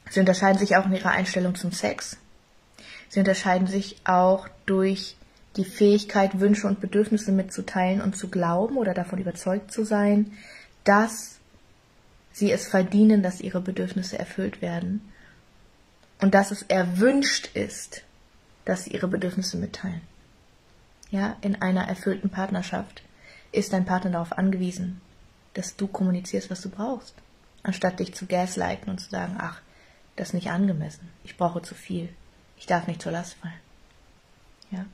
Sie 0.09 0.19
unterscheiden 0.19 0.59
sich 0.59 0.75
auch 0.75 0.85
in 0.85 0.93
ihrer 0.93 1.11
Einstellung 1.11 1.55
zum 1.55 1.71
Sex. 1.71 2.17
Sie 3.09 3.19
unterscheiden 3.19 3.67
sich 3.67 3.97
auch 4.05 4.47
durch 4.65 5.15
die 5.55 5.65
Fähigkeit, 5.65 6.39
Wünsche 6.39 6.67
und 6.67 6.79
Bedürfnisse 6.79 7.31
mitzuteilen 7.31 8.01
und 8.01 8.15
zu 8.15 8.29
glauben 8.29 8.77
oder 8.77 8.93
davon 8.93 9.19
überzeugt 9.19 9.71
zu 9.71 9.83
sein, 9.83 10.31
dass 10.83 11.37
sie 12.31 12.51
es 12.51 12.67
verdienen, 12.67 13.23
dass 13.23 13.41
ihre 13.41 13.61
Bedürfnisse 13.61 14.19
erfüllt 14.19 14.61
werden 14.61 15.01
und 16.21 16.35
dass 16.35 16.51
es 16.51 16.61
erwünscht 16.63 17.49
ist, 17.55 18.03
dass 18.65 18.83
sie 18.83 18.91
ihre 18.91 19.07
Bedürfnisse 19.07 19.57
mitteilen. 19.57 20.01
Ja, 21.09 21.37
in 21.41 21.61
einer 21.61 21.87
erfüllten 21.87 22.29
Partnerschaft 22.29 23.01
ist 23.51 23.73
dein 23.73 23.85
Partner 23.85 24.11
darauf 24.11 24.37
angewiesen, 24.37 25.01
dass 25.53 25.75
du 25.75 25.87
kommunizierst, 25.87 26.51
was 26.51 26.61
du 26.61 26.69
brauchst, 26.69 27.15
anstatt 27.67 27.99
dich 27.99 28.15
zu 28.15 28.25
gaslighten 28.25 28.89
und 28.89 28.99
zu 28.99 29.09
sagen, 29.09 29.35
ach, 29.37 29.61
das 30.15 30.29
ist 30.29 30.33
nicht 30.33 30.49
angemessen, 30.49 31.09
ich 31.23 31.37
brauche 31.37 31.61
zu 31.61 31.75
viel, 31.75 32.09
ich 32.57 32.65
darf 32.65 32.87
nicht 32.87 33.01
zur 33.01 33.11
Last 33.11 33.35
fallen. 33.35 33.53
Ja. 34.71 34.85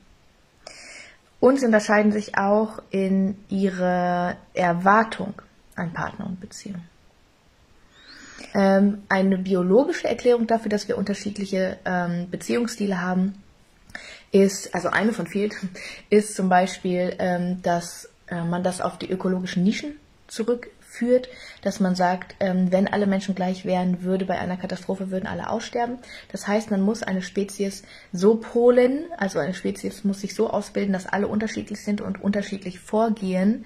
Und 1.40 1.60
sie 1.60 1.66
unterscheiden 1.66 2.12
sich 2.12 2.36
auch 2.36 2.82
in 2.90 3.38
ihrer 3.48 4.36
Erwartung 4.52 5.40
an 5.76 5.92
Partner 5.92 6.26
und 6.26 6.40
Beziehung. 6.40 6.82
Ähm, 8.54 9.04
eine 9.08 9.38
biologische 9.38 10.08
Erklärung 10.08 10.46
dafür, 10.46 10.68
dass 10.68 10.88
wir 10.88 10.98
unterschiedliche 10.98 11.78
ähm, 11.84 12.28
Beziehungsstile 12.30 13.00
haben, 13.00 13.42
ist, 14.32 14.74
also 14.74 14.88
eine 14.88 15.12
von 15.12 15.26
vielen, 15.26 15.52
ist 16.10 16.34
zum 16.34 16.48
Beispiel, 16.48 17.14
ähm, 17.18 17.62
dass 17.62 18.10
äh, 18.26 18.42
man 18.42 18.64
das 18.64 18.80
auf 18.80 18.98
die 18.98 19.10
ökologischen 19.10 19.62
Nischen 19.62 19.96
zurückführt, 20.94 21.28
dass 21.62 21.80
man 21.80 21.94
sagt, 21.94 22.36
ähm, 22.40 22.70
wenn 22.70 22.88
alle 22.88 23.06
Menschen 23.06 23.34
gleich 23.34 23.64
wären, 23.64 24.02
würde 24.02 24.24
bei 24.24 24.38
einer 24.38 24.56
Katastrophe 24.56 25.10
würden 25.10 25.26
alle 25.26 25.48
aussterben. 25.48 25.98
Das 26.30 26.46
heißt, 26.46 26.70
man 26.70 26.80
muss 26.80 27.02
eine 27.02 27.22
Spezies 27.22 27.82
so 28.12 28.36
polen, 28.36 29.04
also 29.16 29.38
eine 29.38 29.54
Spezies 29.54 30.04
muss 30.04 30.20
sich 30.20 30.34
so 30.34 30.50
ausbilden, 30.50 30.92
dass 30.92 31.06
alle 31.06 31.28
unterschiedlich 31.28 31.80
sind 31.80 32.00
und 32.00 32.22
unterschiedlich 32.22 32.78
vorgehen. 32.78 33.64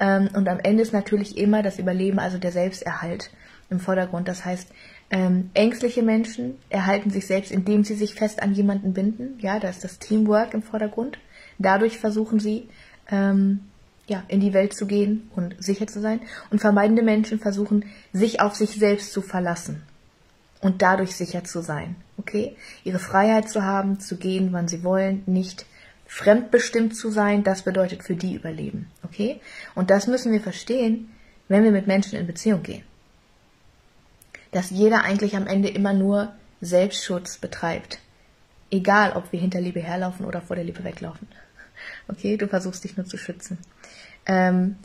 Ähm, 0.00 0.28
und 0.34 0.48
am 0.48 0.60
Ende 0.60 0.82
ist 0.82 0.92
natürlich 0.92 1.36
immer 1.36 1.62
das 1.62 1.78
Überleben, 1.78 2.18
also 2.18 2.38
der 2.38 2.52
Selbsterhalt 2.52 3.30
im 3.70 3.80
Vordergrund. 3.80 4.28
Das 4.28 4.44
heißt, 4.44 4.68
ähm, 5.10 5.50
ängstliche 5.54 6.02
Menschen 6.02 6.56
erhalten 6.68 7.10
sich 7.10 7.26
selbst, 7.26 7.50
indem 7.50 7.84
sie 7.84 7.94
sich 7.94 8.14
fest 8.14 8.42
an 8.42 8.52
jemanden 8.52 8.92
binden. 8.92 9.38
Ja, 9.40 9.58
da 9.58 9.68
ist 9.68 9.84
das 9.84 9.98
Teamwork 9.98 10.54
im 10.54 10.62
Vordergrund. 10.62 11.18
Dadurch 11.58 11.98
versuchen 11.98 12.40
sie, 12.40 12.68
ähm, 13.10 13.67
ja, 14.08 14.24
in 14.28 14.40
die 14.40 14.52
Welt 14.52 14.74
zu 14.74 14.86
gehen 14.86 15.30
und 15.36 15.54
sicher 15.58 15.86
zu 15.86 16.00
sein. 16.00 16.20
Und 16.50 16.60
vermeidende 16.60 17.02
Menschen 17.02 17.38
versuchen, 17.38 17.84
sich 18.12 18.40
auf 18.40 18.54
sich 18.54 18.70
selbst 18.70 19.12
zu 19.12 19.22
verlassen 19.22 19.82
und 20.60 20.82
dadurch 20.82 21.14
sicher 21.14 21.44
zu 21.44 21.60
sein. 21.62 21.96
Okay? 22.16 22.56
Ihre 22.84 22.98
Freiheit 22.98 23.48
zu 23.48 23.62
haben, 23.62 24.00
zu 24.00 24.16
gehen, 24.16 24.52
wann 24.52 24.68
sie 24.68 24.82
wollen, 24.82 25.22
nicht 25.26 25.66
fremdbestimmt 26.06 26.96
zu 26.96 27.10
sein, 27.10 27.44
das 27.44 27.62
bedeutet 27.62 28.02
für 28.02 28.16
die 28.16 28.34
Überleben. 28.34 28.90
Okay? 29.04 29.40
Und 29.74 29.90
das 29.90 30.06
müssen 30.06 30.32
wir 30.32 30.40
verstehen, 30.40 31.10
wenn 31.48 31.64
wir 31.64 31.70
mit 31.70 31.86
Menschen 31.86 32.18
in 32.18 32.26
Beziehung 32.26 32.62
gehen 32.62 32.82
dass 34.50 34.70
jeder 34.70 35.02
eigentlich 35.02 35.36
am 35.36 35.46
Ende 35.46 35.68
immer 35.68 35.92
nur 35.92 36.32
Selbstschutz 36.60 37.38
betreibt. 37.38 37.98
Egal, 38.70 39.12
ob 39.12 39.32
wir 39.32 39.40
hinter 39.40 39.60
Liebe 39.60 39.80
herlaufen 39.80 40.26
oder 40.26 40.40
vor 40.40 40.56
der 40.56 40.64
Liebe 40.64 40.84
weglaufen. 40.84 41.28
Okay, 42.08 42.36
du 42.36 42.48
versuchst 42.48 42.84
dich 42.84 42.96
nur 42.96 43.06
zu 43.06 43.16
schützen. 43.16 43.58
Ähm, 44.26 44.76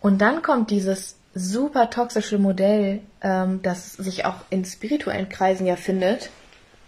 und 0.00 0.20
dann 0.20 0.42
kommt 0.42 0.70
dieses 0.70 1.16
super 1.34 1.90
toxische 1.90 2.38
Modell, 2.38 3.00
ähm, 3.22 3.60
das 3.62 3.92
sich 3.92 4.24
auch 4.24 4.44
in 4.50 4.64
spirituellen 4.64 5.28
Kreisen 5.28 5.66
ja 5.66 5.76
findet, 5.76 6.30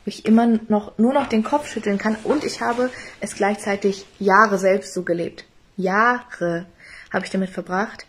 wo 0.05 0.09
ich 0.09 0.27
immer 0.27 0.47
noch 0.69 0.99
nur 0.99 1.13
noch 1.13 1.29
den 1.29 1.45
Kopf 1.45 1.69
schütteln 1.69 1.99
kann 1.99 2.17
und 2.25 2.45
ich 2.45 2.61
habe 2.61 2.91
es 3.21 3.37
gleichzeitig 3.37 4.07
Jahre 4.19 4.59
selbst 4.59 4.95
so 4.95 5.03
gelebt. 5.03 5.45
Jahre 5.77 6.67
habe 7.13 7.25
ich 7.25 7.31
damit 7.31 7.51
verbracht, 7.51 8.07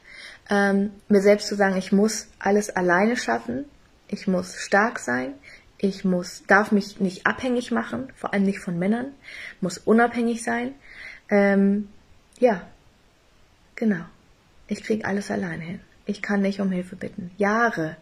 ähm, 0.49 0.91
mir 1.07 1.21
selbst 1.21 1.47
zu 1.47 1.55
sagen, 1.55 1.77
ich 1.77 1.91
muss 1.91 2.27
alles 2.39 2.69
alleine 2.69 3.15
schaffen, 3.15 3.65
ich 4.07 4.27
muss 4.27 4.55
stark 4.57 4.99
sein, 4.99 5.33
ich 5.77 6.05
muss, 6.05 6.43
darf 6.47 6.71
mich 6.71 6.99
nicht 6.99 7.27
abhängig 7.27 7.71
machen, 7.71 8.11
vor 8.15 8.33
allem 8.33 8.43
nicht 8.43 8.59
von 8.59 8.79
Männern, 8.79 9.07
muss 9.59 9.77
unabhängig 9.77 10.41
sein. 10.41 10.73
Ähm, 11.29 11.89
ja, 12.39 12.67
genau. 13.75 14.05
Ich 14.67 14.83
krieg 14.83 15.05
alles 15.05 15.31
alleine 15.31 15.63
hin. 15.63 15.79
Ich 16.05 16.21
kann 16.21 16.41
nicht 16.41 16.59
um 16.59 16.71
Hilfe 16.71 16.95
bitten. 16.95 17.31
Jahre. 17.37 17.97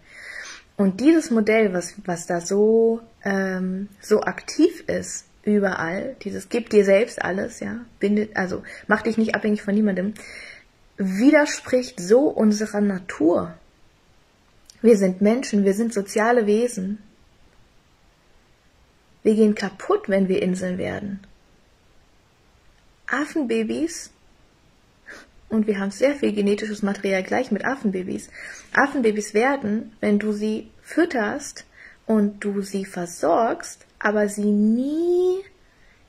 Und 0.77 0.99
dieses 0.99 1.29
Modell, 1.29 1.73
was, 1.73 1.93
was 2.05 2.25
da 2.25 2.41
so, 2.41 3.01
ähm, 3.23 3.87
so 4.01 4.21
aktiv 4.21 4.83
ist, 4.87 5.25
überall, 5.43 6.15
dieses 6.23 6.49
gib 6.49 6.69
dir 6.69 6.85
selbst 6.85 7.21
alles, 7.21 7.59
ja, 7.59 7.85
bindet, 7.99 8.35
also 8.35 8.63
mach 8.87 9.01
dich 9.01 9.17
nicht 9.17 9.35
abhängig 9.35 9.61
von 9.61 9.73
niemandem, 9.73 10.13
widerspricht 10.97 11.99
so 11.99 12.27
unserer 12.27 12.81
Natur. 12.81 13.53
Wir 14.81 14.97
sind 14.97 15.21
Menschen, 15.21 15.63
wir 15.63 15.73
sind 15.73 15.93
soziale 15.93 16.47
Wesen. 16.47 16.99
Wir 19.23 19.35
gehen 19.35 19.53
kaputt, 19.53 20.09
wenn 20.09 20.27
wir 20.27 20.41
Inseln 20.41 20.77
werden. 20.77 21.19
Affenbabys, 23.11 24.11
und 25.51 25.67
wir 25.67 25.79
haben 25.79 25.91
sehr 25.91 26.15
viel 26.15 26.31
genetisches 26.31 26.81
Material 26.81 27.23
gleich 27.23 27.51
mit 27.51 27.65
Affenbabys. 27.65 28.29
Affenbabys 28.73 29.33
werden, 29.33 29.91
wenn 29.99 30.17
du 30.17 30.31
sie 30.31 30.71
fütterst 30.81 31.65
und 32.05 32.39
du 32.39 32.61
sie 32.61 32.85
versorgst, 32.85 33.85
aber 33.99 34.29
sie 34.29 34.49
nie, 34.49 35.43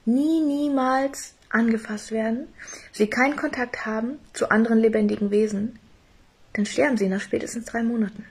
nie, 0.05 0.41
niemals 0.43 1.35
angefasst 1.51 2.13
werden, 2.13 2.47
sie 2.93 3.09
keinen 3.09 3.37
Kontakt 3.37 3.85
haben 3.85 4.19
zu 4.33 4.49
anderen 4.51 4.79
lebendigen 4.79 5.31
Wesen, 5.33 5.79
dann 6.53 6.65
sterben 6.65 6.97
sie 6.97 7.09
nach 7.09 7.21
spätestens 7.21 7.65
drei 7.65 7.83
Monaten. 7.83 8.25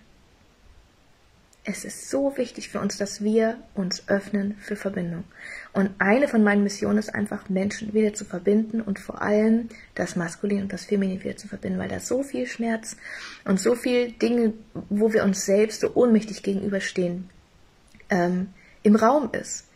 Es 1.63 1.85
ist 1.85 2.09
so 2.09 2.35
wichtig 2.37 2.69
für 2.69 2.79
uns, 2.79 2.97
dass 2.97 3.23
wir 3.23 3.57
uns 3.75 4.09
öffnen 4.09 4.55
für 4.59 4.75
Verbindung. 4.75 5.25
Und 5.73 5.91
eine 5.99 6.27
von 6.27 6.43
meinen 6.43 6.63
Missionen 6.63 6.97
ist 6.97 7.13
einfach, 7.13 7.49
Menschen 7.49 7.93
wieder 7.93 8.15
zu 8.15 8.25
verbinden 8.25 8.81
und 8.81 8.97
vor 8.97 9.21
allem 9.21 9.69
das 9.93 10.15
Maskulin 10.15 10.63
und 10.63 10.73
das 10.73 10.85
Feminin 10.85 11.23
wieder 11.23 11.37
zu 11.37 11.47
verbinden, 11.47 11.77
weil 11.77 11.89
da 11.89 11.99
so 11.99 12.23
viel 12.23 12.47
Schmerz 12.47 12.97
und 13.45 13.59
so 13.59 13.75
viel 13.75 14.11
Dinge, 14.11 14.53
wo 14.89 15.13
wir 15.13 15.23
uns 15.23 15.45
selbst 15.45 15.81
so 15.81 15.93
ohnmächtig 15.93 16.41
gegenüberstehen, 16.41 17.29
ähm, 18.09 18.47
im 18.81 18.95
Raum 18.95 19.29
ist. 19.31 19.67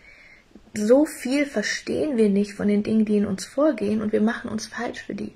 So 0.74 1.06
viel 1.06 1.46
verstehen 1.46 2.18
wir 2.18 2.30
nicht 2.30 2.54
von 2.54 2.68
den 2.68 2.82
Dingen, 2.82 3.06
die 3.06 3.18
in 3.18 3.28
uns 3.28 3.46
vorgehen 3.46 4.02
und 4.02 4.12
wir 4.12 4.22
machen 4.22 4.50
uns 4.50 4.66
falsch 4.66 5.04
für 5.04 5.14
die. 5.14 5.34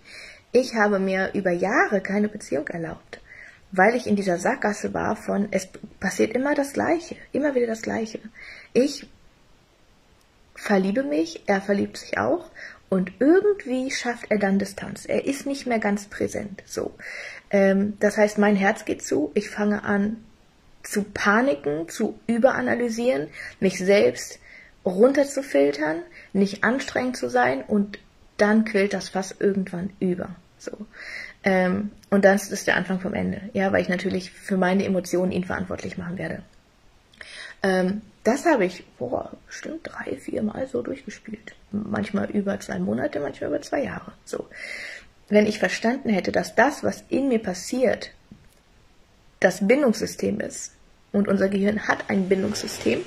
Ich 0.52 0.74
habe 0.74 0.98
mir 0.98 1.30
über 1.36 1.52
Jahre 1.52 2.02
keine 2.02 2.28
Beziehung 2.28 2.68
erlaubt 2.70 3.22
weil 3.72 3.96
ich 3.96 4.08
in 4.08 4.16
dieser 4.16 4.38
Sackgasse 4.38 4.94
war 4.94 5.16
von, 5.16 5.48
es 5.52 5.68
passiert 6.00 6.34
immer 6.34 6.56
das 6.56 6.74
Gleiche, 6.74 7.16
immer 7.32 7.56
wieder 7.56 7.68
das 7.68 7.82
Gleiche. 7.82 8.20
Ich 8.74 9.08
verliebe 10.56 11.04
mich, 11.04 11.44
er 11.48 11.62
verliebt 11.62 11.98
sich 11.98 12.18
auch 12.18 12.50
und 12.90 13.12
irgendwie 13.20 13.92
schafft 13.92 14.26
er 14.30 14.40
dann 14.40 14.60
Distanz. 14.60 15.06
Er 15.06 15.26
ist 15.26 15.46
nicht 15.46 15.68
mehr 15.68 15.80
ganz 15.80 16.06
präsent. 16.06 16.64
So, 16.66 16.96
ähm, 17.52 17.98
das 18.00 18.18
heißt, 18.18 18.38
mein 18.40 18.56
Herz 18.56 18.86
geht 18.86 19.04
zu. 19.04 19.32
Ich 19.36 19.50
fange 19.50 19.84
an 19.84 20.18
zu 20.84 21.04
paniken, 21.04 21.88
zu 21.88 22.20
überanalysieren, 22.26 23.28
mich 23.60 23.78
selbst 23.78 24.40
runterzufiltern, 24.86 26.02
nicht 26.34 26.64
anstrengend 26.64 27.18
zu 27.18 27.30
sein 27.30 27.64
und 27.64 28.00
dann 28.38 28.66
quillt 28.66 28.94
das 28.94 29.10
Fass 29.10 29.36
irgendwann 29.38 29.92
über. 30.00 30.36
So. 30.58 30.72
Ähm, 31.44 31.92
und 32.10 32.26
das 32.26 32.50
ist 32.50 32.68
der 32.68 32.76
Anfang 32.76 33.00
vom 33.00 33.14
Ende. 33.14 33.42
Ja, 33.54 33.72
weil 33.72 33.82
ich 33.82 33.90
natürlich 33.90 34.32
für 34.32 34.58
meine 34.58 34.86
Emotionen 34.86 35.32
ihn 35.32 35.44
verantwortlich 35.46 35.98
machen 35.98 36.18
werde. 36.18 36.44
Ähm, 37.64 38.02
das 38.24 38.46
habe 38.46 38.66
ich, 38.66 38.84
boah, 38.98 39.32
bestimmt 39.48 39.82
drei, 39.84 40.16
vier 40.18 40.44
Mal 40.44 40.68
so 40.68 40.82
durchgespielt. 40.82 41.56
Manchmal 41.72 42.30
über 42.30 42.60
zwei 42.60 42.80
Monate, 42.80 43.20
manchmal 43.20 43.50
über 43.50 43.62
zwei 43.62 43.84
Jahre. 43.84 44.12
So. 44.26 44.48
Wenn 45.30 45.46
ich 45.46 45.60
verstanden 45.60 46.10
hätte, 46.10 46.32
dass 46.32 46.56
das, 46.56 46.84
was 46.84 47.04
in 47.10 47.28
mir 47.28 47.40
passiert, 47.40 48.12
das 49.40 49.66
Bindungssystem 49.66 50.40
ist, 50.40 50.74
und 51.12 51.28
unser 51.28 51.50
Gehirn 51.50 51.88
hat 51.88 52.10
ein 52.10 52.30
Bindungssystem, 52.30 53.02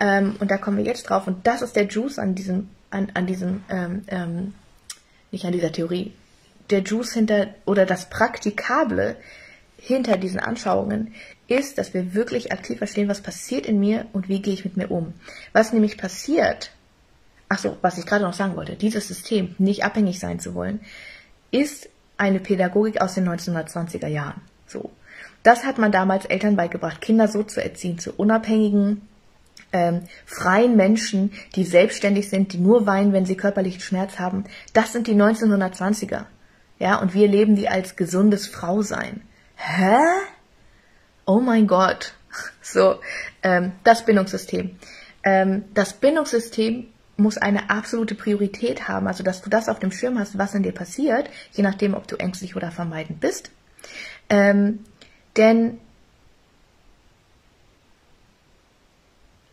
ähm, 0.00 0.36
und 0.40 0.50
da 0.50 0.56
kommen 0.56 0.78
wir 0.78 0.84
jetzt 0.84 1.04
drauf, 1.04 1.26
und 1.26 1.46
das 1.46 1.62
ist 1.62 1.76
der 1.76 1.86
Juice 1.86 2.18
an 2.18 2.34
diesem, 2.34 2.70
an, 2.90 3.10
an 3.14 3.26
diesem, 3.26 3.62
ähm, 3.68 4.02
ähm, 4.08 4.54
nicht 5.30 5.44
an 5.44 5.52
dieser 5.52 5.70
Theorie, 5.70 6.12
der 6.70 6.82
Juice 6.82 7.14
hinter 7.14 7.48
oder 7.64 7.86
das 7.86 8.08
Praktikable 8.10 9.16
hinter 9.76 10.16
diesen 10.16 10.40
Anschauungen 10.40 11.14
ist, 11.48 11.78
dass 11.78 11.94
wir 11.94 12.14
wirklich 12.14 12.52
aktiv 12.52 12.78
verstehen, 12.78 13.08
was 13.08 13.22
passiert 13.22 13.66
in 13.66 13.80
mir 13.80 14.06
und 14.12 14.28
wie 14.28 14.42
gehe 14.42 14.54
ich 14.54 14.64
mit 14.64 14.76
mir 14.76 14.90
um. 14.90 15.14
Was 15.52 15.72
nämlich 15.72 15.96
passiert, 15.96 16.70
ach 17.48 17.58
so, 17.58 17.76
was 17.80 17.98
ich 17.98 18.06
gerade 18.06 18.24
noch 18.24 18.34
sagen 18.34 18.56
wollte, 18.56 18.76
dieses 18.76 19.08
System, 19.08 19.54
nicht 19.58 19.84
abhängig 19.84 20.18
sein 20.18 20.38
zu 20.38 20.54
wollen, 20.54 20.80
ist 21.50 21.88
eine 22.16 22.38
Pädagogik 22.38 23.00
aus 23.00 23.14
den 23.14 23.28
1920er 23.28 24.06
Jahren. 24.06 24.40
So. 24.66 24.90
Das 25.42 25.64
hat 25.64 25.78
man 25.78 25.90
damals 25.90 26.26
Eltern 26.26 26.56
beigebracht, 26.56 27.00
Kinder 27.00 27.26
so 27.26 27.42
zu 27.42 27.62
erziehen, 27.62 27.98
zu 27.98 28.12
unabhängigen, 28.12 29.02
ähm, 29.72 30.02
freien 30.26 30.76
Menschen, 30.76 31.32
die 31.54 31.64
selbstständig 31.64 32.28
sind, 32.28 32.52
die 32.52 32.58
nur 32.58 32.86
weinen, 32.86 33.12
wenn 33.12 33.24
sie 33.24 33.36
körperlichen 33.36 33.80
Schmerz 33.80 34.18
haben. 34.18 34.44
Das 34.72 34.92
sind 34.92 35.06
die 35.06 35.14
1920er. 35.14 36.26
Ja, 36.80 36.96
und 36.96 37.14
wir 37.14 37.28
leben 37.28 37.54
die 37.54 37.68
als 37.68 37.94
gesundes 37.94 38.48
Frausein. 38.48 39.22
Hä? 39.54 39.98
oh 41.30 41.40
mein 41.40 41.68
Gott, 41.68 42.14
so, 42.62 43.00
ähm, 43.42 43.72
das 43.84 44.04
Bindungssystem. 44.04 44.76
Ähm, 45.22 45.64
das 45.74 45.92
Bindungssystem 45.92 46.88
muss 47.16 47.38
eine 47.38 47.70
absolute 47.70 48.16
Priorität 48.16 48.88
haben, 48.88 49.06
also 49.06 49.22
dass 49.22 49.42
du 49.42 49.50
das 49.50 49.68
auf 49.68 49.78
dem 49.78 49.92
Schirm 49.92 50.18
hast, 50.18 50.38
was 50.38 50.54
in 50.54 50.64
dir 50.64 50.72
passiert, 50.72 51.30
je 51.52 51.62
nachdem, 51.62 51.94
ob 51.94 52.08
du 52.08 52.16
ängstlich 52.16 52.56
oder 52.56 52.72
vermeidend 52.72 53.20
bist. 53.20 53.50
Ähm, 54.28 54.80
denn 55.36 55.78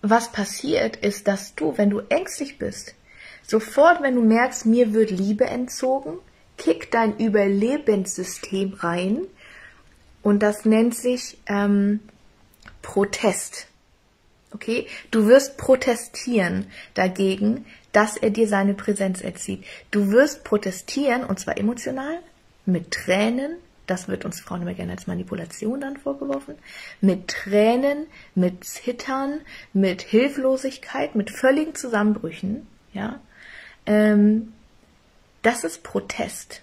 was 0.01 0.31
passiert 0.31 0.95
ist, 0.95 1.27
dass 1.27 1.53
du, 1.53 1.77
wenn 1.77 1.89
du 1.89 1.99
ängstlich 2.09 2.57
bist, 2.57 2.95
sofort, 3.43 4.01
wenn 4.01 4.15
du 4.15 4.23
merkst, 4.23 4.65
mir 4.65 4.93
wird 4.93 5.11
Liebe 5.11 5.45
entzogen, 5.45 6.17
kickt 6.57 6.93
dein 6.93 7.17
Überlebenssystem 7.17 8.73
rein 8.73 9.21
und 10.23 10.43
das 10.43 10.65
nennt 10.65 10.95
sich 10.95 11.37
ähm, 11.45 12.01
Protest. 12.81 13.67
Okay? 14.53 14.87
Du 15.11 15.27
wirst 15.27 15.57
protestieren 15.57 16.67
dagegen, 16.93 17.65
dass 17.91 18.17
er 18.17 18.29
dir 18.29 18.47
seine 18.47 18.73
Präsenz 18.73 19.21
erzieht. 19.21 19.63
Du 19.91 20.11
wirst 20.11 20.43
protestieren, 20.43 21.23
und 21.23 21.39
zwar 21.39 21.57
emotional, 21.57 22.19
mit 22.65 22.91
Tränen, 22.91 23.57
das 23.85 24.07
wird 24.07 24.25
uns 24.25 24.41
Frauen 24.41 24.61
immer 24.61 24.73
gerne 24.73 24.91
als 24.91 25.07
Manipulation 25.07 25.79
dann 25.79 25.97
vorgeworfen, 25.97 26.55
mit 26.99 27.29
Tränen, 27.29 28.07
mit 28.35 28.65
Zittern, 28.65 29.39
mit 29.73 30.01
Hilflosigkeit, 30.01 31.15
mit 31.15 31.31
völligen 31.31 31.73
Zusammenbrüchen, 31.73 32.67
ja. 32.93 33.21
Ähm, 33.85 34.51
das 35.47 35.63
ist 35.63 35.81
Protest. 35.81 36.61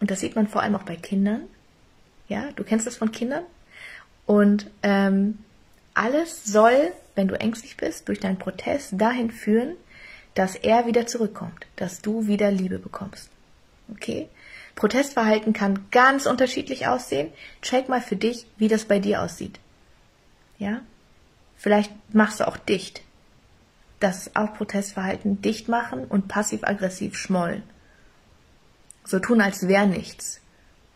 Und 0.00 0.10
das 0.10 0.20
sieht 0.20 0.34
man 0.34 0.48
vor 0.48 0.62
allem 0.62 0.74
auch 0.76 0.84
bei 0.84 0.96
Kindern. 0.96 1.42
Ja, 2.26 2.50
du 2.56 2.64
kennst 2.64 2.86
das 2.86 2.96
von 2.96 3.12
Kindern. 3.12 3.44
Und 4.24 4.70
ähm, 4.82 5.38
alles 5.92 6.44
soll, 6.44 6.92
wenn 7.14 7.28
du 7.28 7.38
ängstlich 7.38 7.76
bist, 7.76 8.08
durch 8.08 8.18
deinen 8.18 8.38
Protest 8.38 8.94
dahin 8.96 9.30
führen, 9.30 9.76
dass 10.34 10.56
er 10.56 10.86
wieder 10.86 11.06
zurückkommt, 11.06 11.66
dass 11.76 12.00
du 12.00 12.26
wieder 12.26 12.50
Liebe 12.50 12.78
bekommst. 12.78 13.28
Okay? 13.90 14.28
Protestverhalten 14.74 15.52
kann 15.52 15.86
ganz 15.90 16.24
unterschiedlich 16.24 16.86
aussehen. 16.86 17.30
Check 17.60 17.90
mal 17.90 18.00
für 18.00 18.16
dich, 18.16 18.46
wie 18.56 18.68
das 18.68 18.86
bei 18.86 19.00
dir 19.00 19.20
aussieht. 19.20 19.60
Ja? 20.58 20.80
Vielleicht 21.58 21.92
machst 22.14 22.40
du 22.40 22.48
auch 22.48 22.56
dicht. 22.56 23.02
Das 24.00 24.26
ist 24.26 24.36
auch 24.36 24.54
Protestverhalten. 24.54 25.40
Dicht 25.40 25.68
machen 25.68 26.04
und 26.04 26.28
passiv-aggressiv 26.28 27.16
schmollen. 27.16 27.62
So 29.04 29.18
tun, 29.18 29.40
als 29.40 29.68
wäre 29.68 29.86
nichts. 29.86 30.40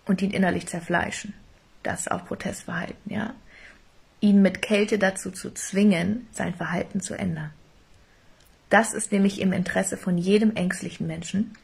Und 0.05 0.23
ihn 0.23 0.33
innerlich 0.33 0.67
zerfleischen. 0.67 1.35
Das 1.83 2.01
ist 2.01 2.11
auch 2.11 2.27
Protestverhalten, 2.27 3.13
ja? 3.13 3.35
ihn 4.21 4.43
mit 4.43 4.63
Kälte 4.63 4.99
dazu 4.99 5.31
zu 5.31 5.53
zwingen, 5.53 6.29
sein 6.33 6.55
Verhalten 6.55 7.01
zu 7.01 7.15
ändern. 7.15 7.51
Das 8.69 8.93
ist 8.93 9.11
nämlich 9.11 9.41
im 9.41 9.53
Interesse 9.53 9.97
von 9.97 10.17
jedem 10.17 10.55
ängstlichen 10.55 11.07
Menschen. 11.07 11.57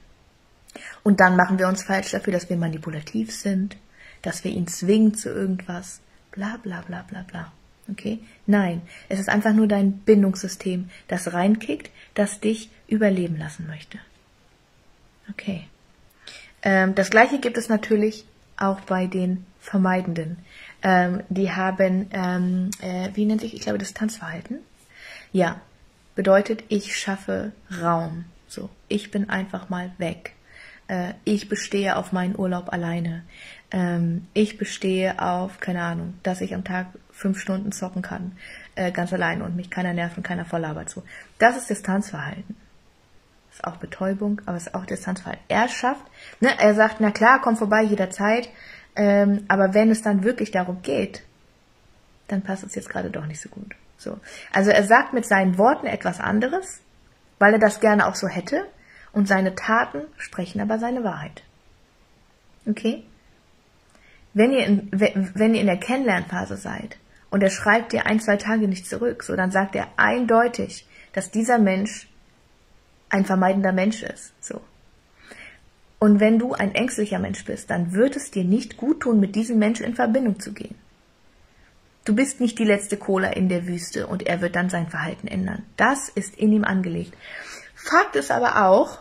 Und 1.02 1.20
dann 1.20 1.36
machen 1.36 1.58
wir 1.58 1.68
uns 1.68 1.84
falsch 1.84 2.10
dafür, 2.10 2.32
dass 2.32 2.50
wir 2.50 2.56
manipulativ 2.56 3.34
sind, 3.34 3.76
dass 4.22 4.42
wir 4.42 4.50
ihn 4.50 4.66
zwingen 4.66 5.14
zu 5.14 5.28
irgendwas, 5.28 6.00
bla 6.32 6.58
bla 6.62 6.82
bla 6.82 7.02
bla 7.02 7.22
bla. 7.22 7.52
Okay? 7.90 8.18
Nein, 8.46 8.82
es 9.08 9.20
ist 9.20 9.28
einfach 9.28 9.52
nur 9.52 9.66
dein 9.66 9.92
Bindungssystem, 9.92 10.90
das 11.08 11.32
reinkickt, 11.32 11.90
das 12.14 12.40
dich 12.40 12.70
überleben 12.88 13.38
lassen 13.38 13.66
möchte. 13.66 13.98
Okay. 15.30 15.66
Ähm, 16.62 16.94
das 16.94 17.10
gleiche 17.10 17.38
gibt 17.38 17.58
es 17.58 17.68
natürlich 17.68 18.24
auch 18.56 18.80
bei 18.80 19.06
den 19.06 19.44
Vermeidenden. 19.60 20.38
Ähm, 20.82 21.22
die 21.28 21.50
haben, 21.52 22.08
ähm, 22.12 22.70
äh, 22.80 23.10
wie 23.14 23.24
nennt 23.24 23.40
sich, 23.40 23.54
ich 23.54 23.60
glaube, 23.60 23.78
Distanzverhalten. 23.78 24.58
Ja, 25.32 25.60
bedeutet, 26.14 26.64
ich 26.68 26.96
schaffe 26.96 27.52
Raum. 27.82 28.24
So, 28.46 28.70
ich 28.88 29.10
bin 29.10 29.28
einfach 29.28 29.68
mal 29.68 29.90
weg. 29.98 30.32
Äh, 30.88 31.14
ich 31.24 31.48
bestehe 31.48 31.96
auf 31.96 32.12
meinen 32.12 32.38
Urlaub 32.38 32.72
alleine. 32.72 33.24
Ähm, 33.70 34.26
ich 34.34 34.58
bestehe 34.58 35.20
auf, 35.20 35.60
keine 35.60 35.82
Ahnung, 35.82 36.14
dass 36.22 36.40
ich 36.40 36.54
am 36.54 36.64
Tag 36.64 36.86
fünf 37.16 37.40
Stunden 37.40 37.72
zocken 37.72 38.02
kann, 38.02 38.36
äh, 38.74 38.92
ganz 38.92 39.12
allein 39.12 39.40
und 39.40 39.56
mich 39.56 39.70
keiner 39.70 39.94
nervt 39.94 40.18
und 40.18 40.22
keiner 40.22 40.44
voll 40.44 40.60
labert 40.60 40.90
so. 40.90 41.02
Das 41.38 41.56
ist 41.56 41.70
Distanzverhalten. 41.70 42.56
Ist 43.50 43.64
auch 43.64 43.76
Betäubung, 43.76 44.42
aber 44.44 44.58
ist 44.58 44.74
auch 44.74 44.84
Distanzverhalten. 44.84 45.44
Er 45.48 45.68
schafft, 45.68 46.04
ne, 46.40 46.50
er 46.58 46.74
sagt, 46.74 46.96
na 47.00 47.10
klar, 47.10 47.40
komm 47.40 47.56
vorbei 47.56 47.82
jederzeit, 47.82 48.50
ähm, 48.96 49.44
aber 49.48 49.72
wenn 49.72 49.90
es 49.90 50.02
dann 50.02 50.24
wirklich 50.24 50.50
darum 50.50 50.82
geht, 50.82 51.22
dann 52.28 52.42
passt 52.42 52.64
es 52.64 52.74
jetzt 52.74 52.90
gerade 52.90 53.10
doch 53.10 53.24
nicht 53.24 53.40
so 53.40 53.48
gut. 53.48 53.74
So. 53.96 54.20
Also 54.52 54.70
er 54.70 54.84
sagt 54.84 55.14
mit 55.14 55.24
seinen 55.24 55.56
Worten 55.56 55.86
etwas 55.86 56.20
anderes, 56.20 56.80
weil 57.38 57.54
er 57.54 57.58
das 57.58 57.80
gerne 57.80 58.06
auch 58.06 58.14
so 58.14 58.28
hätte, 58.28 58.66
und 59.12 59.26
seine 59.26 59.54
Taten 59.54 60.02
sprechen 60.18 60.60
aber 60.60 60.78
seine 60.78 61.02
Wahrheit. 61.02 61.42
Okay? 62.66 63.04
Wenn 64.34 64.52
ihr 64.52 64.66
in, 64.66 64.90
wenn 64.92 65.54
ihr 65.54 65.62
in 65.62 65.66
der 65.66 65.78
Kennenlernphase 65.78 66.58
seid 66.58 66.98
und 67.36 67.42
er 67.42 67.50
schreibt 67.50 67.92
dir 67.92 68.06
ein, 68.06 68.18
zwei 68.18 68.38
Tage 68.38 68.66
nicht 68.66 68.86
zurück, 68.86 69.22
so 69.22 69.36
dann 69.36 69.50
sagt 69.50 69.76
er 69.76 69.88
eindeutig, 69.98 70.86
dass 71.12 71.30
dieser 71.30 71.58
Mensch 71.58 72.08
ein 73.10 73.26
vermeidender 73.26 73.72
Mensch 73.72 74.02
ist. 74.02 74.32
So. 74.40 74.62
Und 75.98 76.18
wenn 76.18 76.38
du 76.38 76.54
ein 76.54 76.74
ängstlicher 76.74 77.18
Mensch 77.18 77.44
bist, 77.44 77.68
dann 77.68 77.92
wird 77.92 78.16
es 78.16 78.30
dir 78.30 78.42
nicht 78.42 78.78
gut 78.78 79.00
tun, 79.00 79.20
mit 79.20 79.36
diesem 79.36 79.58
Menschen 79.58 79.84
in 79.84 79.94
Verbindung 79.94 80.40
zu 80.40 80.54
gehen. 80.54 80.76
Du 82.06 82.14
bist 82.14 82.40
nicht 82.40 82.58
die 82.58 82.64
letzte 82.64 82.96
Cola 82.96 83.28
in 83.28 83.50
der 83.50 83.66
Wüste 83.66 84.06
und 84.06 84.26
er 84.26 84.40
wird 84.40 84.56
dann 84.56 84.70
sein 84.70 84.88
Verhalten 84.88 85.28
ändern. 85.28 85.62
Das 85.76 86.08
ist 86.08 86.38
in 86.38 86.52
ihm 86.52 86.64
angelegt. 86.64 87.14
Fakt 87.74 88.16
ist 88.16 88.30
aber 88.30 88.64
auch, 88.64 89.00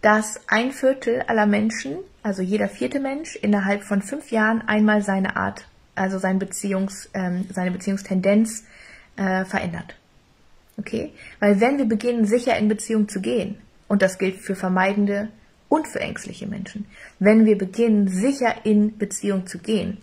dass 0.00 0.40
ein 0.48 0.72
Viertel 0.72 1.20
aller 1.26 1.44
Menschen, 1.44 1.98
also 2.22 2.40
jeder 2.40 2.70
vierte 2.70 3.00
Mensch, 3.00 3.36
innerhalb 3.36 3.84
von 3.84 4.00
fünf 4.00 4.30
Jahren 4.30 4.62
einmal 4.66 5.02
seine 5.02 5.36
Art, 5.36 5.66
also 5.94 6.18
sein 6.18 6.38
Beziehungs, 6.38 7.08
ähm, 7.14 7.46
seine 7.52 7.70
Beziehungstendenz 7.70 8.64
äh, 9.16 9.44
verändert. 9.44 9.96
Okay? 10.76 11.12
Weil 11.40 11.60
wenn 11.60 11.78
wir 11.78 11.86
beginnen, 11.86 12.26
sicher 12.26 12.56
in 12.58 12.68
Beziehung 12.68 13.08
zu 13.08 13.20
gehen, 13.20 13.58
und 13.88 14.02
das 14.02 14.18
gilt 14.18 14.36
für 14.36 14.56
vermeidende 14.56 15.28
und 15.68 15.88
für 15.88 16.00
ängstliche 16.00 16.46
Menschen. 16.46 16.86
Wenn 17.18 17.46
wir 17.46 17.58
beginnen, 17.58 18.08
sicher 18.08 18.64
in 18.64 18.96
Beziehung 18.98 19.46
zu 19.46 19.58
gehen 19.58 19.98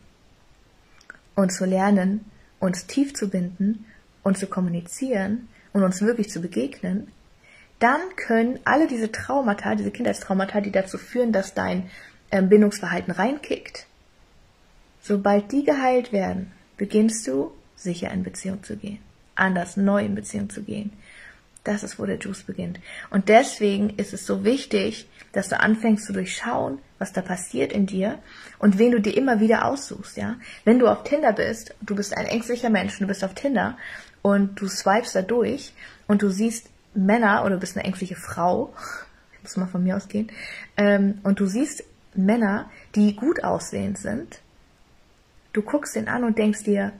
und 1.35 1.51
zu 1.51 1.65
lernen, 1.65 2.25
uns 2.59 2.87
tief 2.87 3.13
zu 3.13 3.29
binden 3.29 3.85
und 4.23 4.37
zu 4.37 4.47
kommunizieren 4.47 5.47
und 5.73 5.83
uns 5.83 6.01
wirklich 6.01 6.29
zu 6.29 6.41
begegnen, 6.41 7.07
dann 7.79 8.01
können 8.15 8.59
alle 8.63 8.87
diese 8.87 9.11
Traumata, 9.11 9.75
diese 9.75 9.91
Kindheitstraumata, 9.91 10.61
die 10.61 10.71
dazu 10.71 10.97
führen, 10.97 11.31
dass 11.31 11.55
dein 11.55 11.89
ähm, 12.29 12.47
Bindungsverhalten 12.47 13.11
reinkickt, 13.11 13.87
sobald 15.01 15.51
die 15.51 15.63
geheilt 15.63 16.11
werden, 16.11 16.51
beginnst 16.77 17.27
du 17.27 17.51
sicher 17.75 18.11
in 18.11 18.23
Beziehung 18.23 18.63
zu 18.63 18.77
gehen, 18.77 18.99
anders 19.35 19.77
neu 19.77 20.05
in 20.05 20.15
Beziehung 20.15 20.49
zu 20.49 20.63
gehen, 20.63 20.93
das 21.63 21.83
ist, 21.83 21.99
wo 21.99 22.05
der 22.05 22.17
Juice 22.17 22.43
beginnt. 22.43 22.79
Und 23.11 23.29
deswegen 23.29 23.91
ist 23.91 24.13
es 24.13 24.25
so 24.25 24.43
wichtig, 24.43 25.07
dass 25.31 25.49
du 25.49 25.59
anfängst 25.59 26.05
zu 26.05 26.13
durchschauen, 26.13 26.79
was 26.97 27.13
da 27.13 27.21
passiert 27.21 27.71
in 27.71 27.85
dir 27.85 28.19
und 28.59 28.77
wen 28.77 28.91
du 28.91 28.99
dir 28.99 29.15
immer 29.15 29.39
wieder 29.39 29.65
aussuchst, 29.65 30.17
ja. 30.17 30.35
Wenn 30.65 30.79
du 30.79 30.87
auf 30.87 31.03
Tinder 31.03 31.33
bist, 31.33 31.73
du 31.81 31.95
bist 31.95 32.17
ein 32.17 32.25
ängstlicher 32.25 32.69
Mensch, 32.69 32.97
du 32.99 33.07
bist 33.07 33.23
auf 33.23 33.33
Tinder 33.33 33.77
und 34.21 34.59
du 34.59 34.67
swipest 34.67 35.15
da 35.15 35.21
durch 35.21 35.73
und 36.07 36.21
du 36.21 36.29
siehst 36.29 36.67
Männer 36.93 37.43
oder 37.45 37.55
du 37.55 37.59
bist 37.59 37.77
eine 37.77 37.85
ängstliche 37.85 38.15
Frau, 38.15 38.73
ich 39.33 39.43
muss 39.43 39.57
mal 39.57 39.67
von 39.67 39.83
mir 39.83 39.95
ausgehen, 39.95 40.31
ähm, 40.77 41.19
und 41.23 41.39
du 41.39 41.45
siehst 41.45 41.83
Männer, 42.13 42.69
die 42.95 43.15
gut 43.15 43.43
aussehend 43.43 43.97
sind, 43.97 44.41
du 45.53 45.61
guckst 45.61 45.95
den 45.95 46.07
an 46.07 46.23
und 46.23 46.37
denkst 46.37 46.63
dir, 46.63 46.93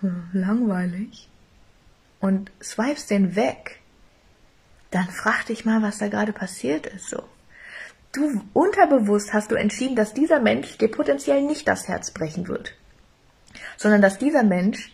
hm, 0.00 0.28
langweilig, 0.32 1.28
und 2.20 2.50
swipest 2.62 3.10
den 3.10 3.36
weg 3.36 3.80
dann 4.90 5.08
frag 5.08 5.46
dich 5.46 5.64
mal, 5.64 5.82
was 5.82 5.98
da 5.98 6.08
gerade 6.08 6.32
passiert 6.32 6.86
ist, 6.86 7.10
so. 7.10 7.22
Du, 8.12 8.40
unterbewusst 8.54 9.34
hast 9.34 9.50
du 9.50 9.56
entschieden, 9.56 9.96
dass 9.96 10.14
dieser 10.14 10.40
Mensch 10.40 10.78
dir 10.78 10.90
potenziell 10.90 11.42
nicht 11.42 11.68
das 11.68 11.86
Herz 11.86 12.12
brechen 12.12 12.48
wird, 12.48 12.72
sondern 13.76 14.00
dass 14.00 14.16
dieser 14.18 14.42
Mensch 14.42 14.92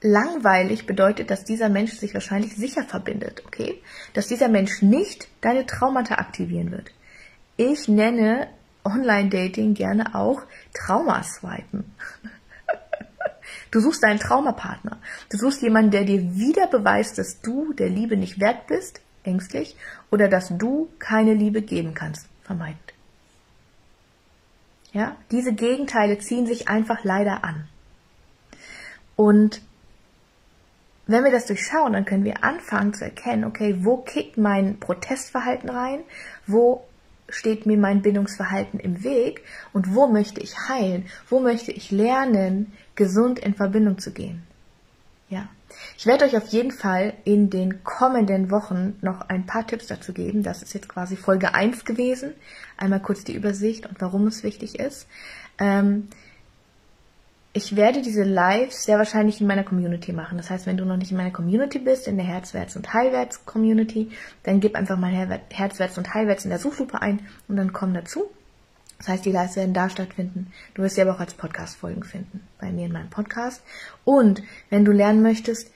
langweilig 0.00 0.86
bedeutet, 0.86 1.30
dass 1.30 1.44
dieser 1.44 1.68
Mensch 1.68 1.94
sich 1.94 2.14
wahrscheinlich 2.14 2.54
sicher 2.54 2.84
verbindet, 2.84 3.42
okay? 3.44 3.82
Dass 4.14 4.28
dieser 4.28 4.46
Mensch 4.46 4.82
nicht 4.82 5.26
deine 5.40 5.66
Traumata 5.66 6.14
aktivieren 6.14 6.70
wird. 6.70 6.92
Ich 7.56 7.88
nenne 7.88 8.46
Online-Dating 8.84 9.74
gerne 9.74 10.14
auch 10.14 10.42
Traumaswipen. 10.74 11.94
Du 13.70 13.80
suchst 13.80 14.02
deinen 14.02 14.18
Traumapartner. 14.18 14.98
Du 15.30 15.36
suchst 15.36 15.62
jemanden, 15.62 15.90
der 15.90 16.04
dir 16.04 16.34
wieder 16.34 16.66
beweist, 16.66 17.18
dass 17.18 17.40
du 17.40 17.72
der 17.74 17.90
Liebe 17.90 18.16
nicht 18.16 18.40
wert 18.40 18.66
bist, 18.66 19.00
ängstlich, 19.24 19.76
oder 20.10 20.28
dass 20.28 20.48
du 20.56 20.88
keine 20.98 21.34
Liebe 21.34 21.62
geben 21.62 21.94
kannst, 21.94 22.28
vermeidend. 22.42 22.94
Ja, 24.92 25.16
diese 25.30 25.52
Gegenteile 25.52 26.18
ziehen 26.18 26.46
sich 26.46 26.68
einfach 26.68 27.04
leider 27.04 27.44
an. 27.44 27.68
Und 29.16 29.60
wenn 31.06 31.24
wir 31.24 31.30
das 31.30 31.46
durchschauen, 31.46 31.92
dann 31.92 32.04
können 32.04 32.24
wir 32.24 32.44
anfangen 32.44 32.94
zu 32.94 33.04
erkennen, 33.04 33.44
okay, 33.44 33.78
wo 33.80 33.98
kickt 33.98 34.38
mein 34.38 34.78
Protestverhalten 34.78 35.68
rein, 35.68 36.00
wo 36.46 36.87
steht 37.28 37.66
mir 37.66 37.76
mein 37.76 38.02
Bindungsverhalten 38.02 38.80
im 38.80 39.04
Weg 39.04 39.42
und 39.72 39.94
wo 39.94 40.06
möchte 40.06 40.40
ich 40.40 40.68
heilen, 40.68 41.06
wo 41.28 41.40
möchte 41.40 41.72
ich 41.72 41.90
lernen, 41.90 42.72
gesund 42.94 43.38
in 43.38 43.54
Verbindung 43.54 43.98
zu 43.98 44.12
gehen. 44.12 44.42
Ja. 45.28 45.48
Ich 45.96 46.06
werde 46.06 46.24
euch 46.24 46.36
auf 46.36 46.48
jeden 46.48 46.70
Fall 46.70 47.14
in 47.24 47.50
den 47.50 47.84
kommenden 47.84 48.50
Wochen 48.50 48.96
noch 49.02 49.20
ein 49.28 49.46
paar 49.46 49.66
Tipps 49.66 49.86
dazu 49.86 50.12
geben. 50.12 50.42
Das 50.42 50.62
ist 50.62 50.72
jetzt 50.72 50.88
quasi 50.88 51.16
Folge 51.16 51.54
1 51.54 51.84
gewesen. 51.84 52.32
Einmal 52.76 53.00
kurz 53.00 53.24
die 53.24 53.34
Übersicht 53.34 53.86
und 53.86 54.00
warum 54.00 54.26
es 54.26 54.42
wichtig 54.42 54.78
ist. 54.78 55.06
Ähm, 55.58 56.08
ich 57.52 57.76
werde 57.76 58.02
diese 58.02 58.24
Lives 58.24 58.84
sehr 58.84 58.98
wahrscheinlich 58.98 59.40
in 59.40 59.46
meiner 59.46 59.64
Community 59.64 60.12
machen. 60.12 60.36
Das 60.36 60.50
heißt, 60.50 60.66
wenn 60.66 60.76
du 60.76 60.84
noch 60.84 60.96
nicht 60.96 61.10
in 61.10 61.16
meiner 61.16 61.30
Community 61.30 61.78
bist, 61.78 62.06
in 62.06 62.16
der 62.16 62.26
Herzwärts- 62.26 62.76
und 62.76 62.92
Heilwärts-Community, 62.92 64.10
dann 64.42 64.60
gib 64.60 64.76
einfach 64.76 64.98
mal 64.98 65.40
Herzwärts 65.50 65.98
und 65.98 66.12
Heilwärts 66.14 66.44
in 66.44 66.50
der 66.50 66.58
Suchlupe 66.58 67.00
ein 67.00 67.20
und 67.48 67.56
dann 67.56 67.72
komm 67.72 67.94
dazu. 67.94 68.30
Das 68.98 69.08
heißt, 69.08 69.24
die 69.24 69.32
Lives 69.32 69.56
werden 69.56 69.74
da 69.74 69.88
stattfinden. 69.88 70.52
Du 70.74 70.82
wirst 70.82 70.96
sie 70.96 71.02
aber 71.02 71.14
auch 71.14 71.20
als 71.20 71.34
Podcast-Folgen 71.34 72.02
finden, 72.02 72.46
bei 72.60 72.70
mir 72.70 72.86
in 72.86 72.92
meinem 72.92 73.10
Podcast. 73.10 73.62
Und 74.04 74.42
wenn 74.70 74.84
du 74.84 74.92
lernen 74.92 75.22
möchtest, 75.22 75.70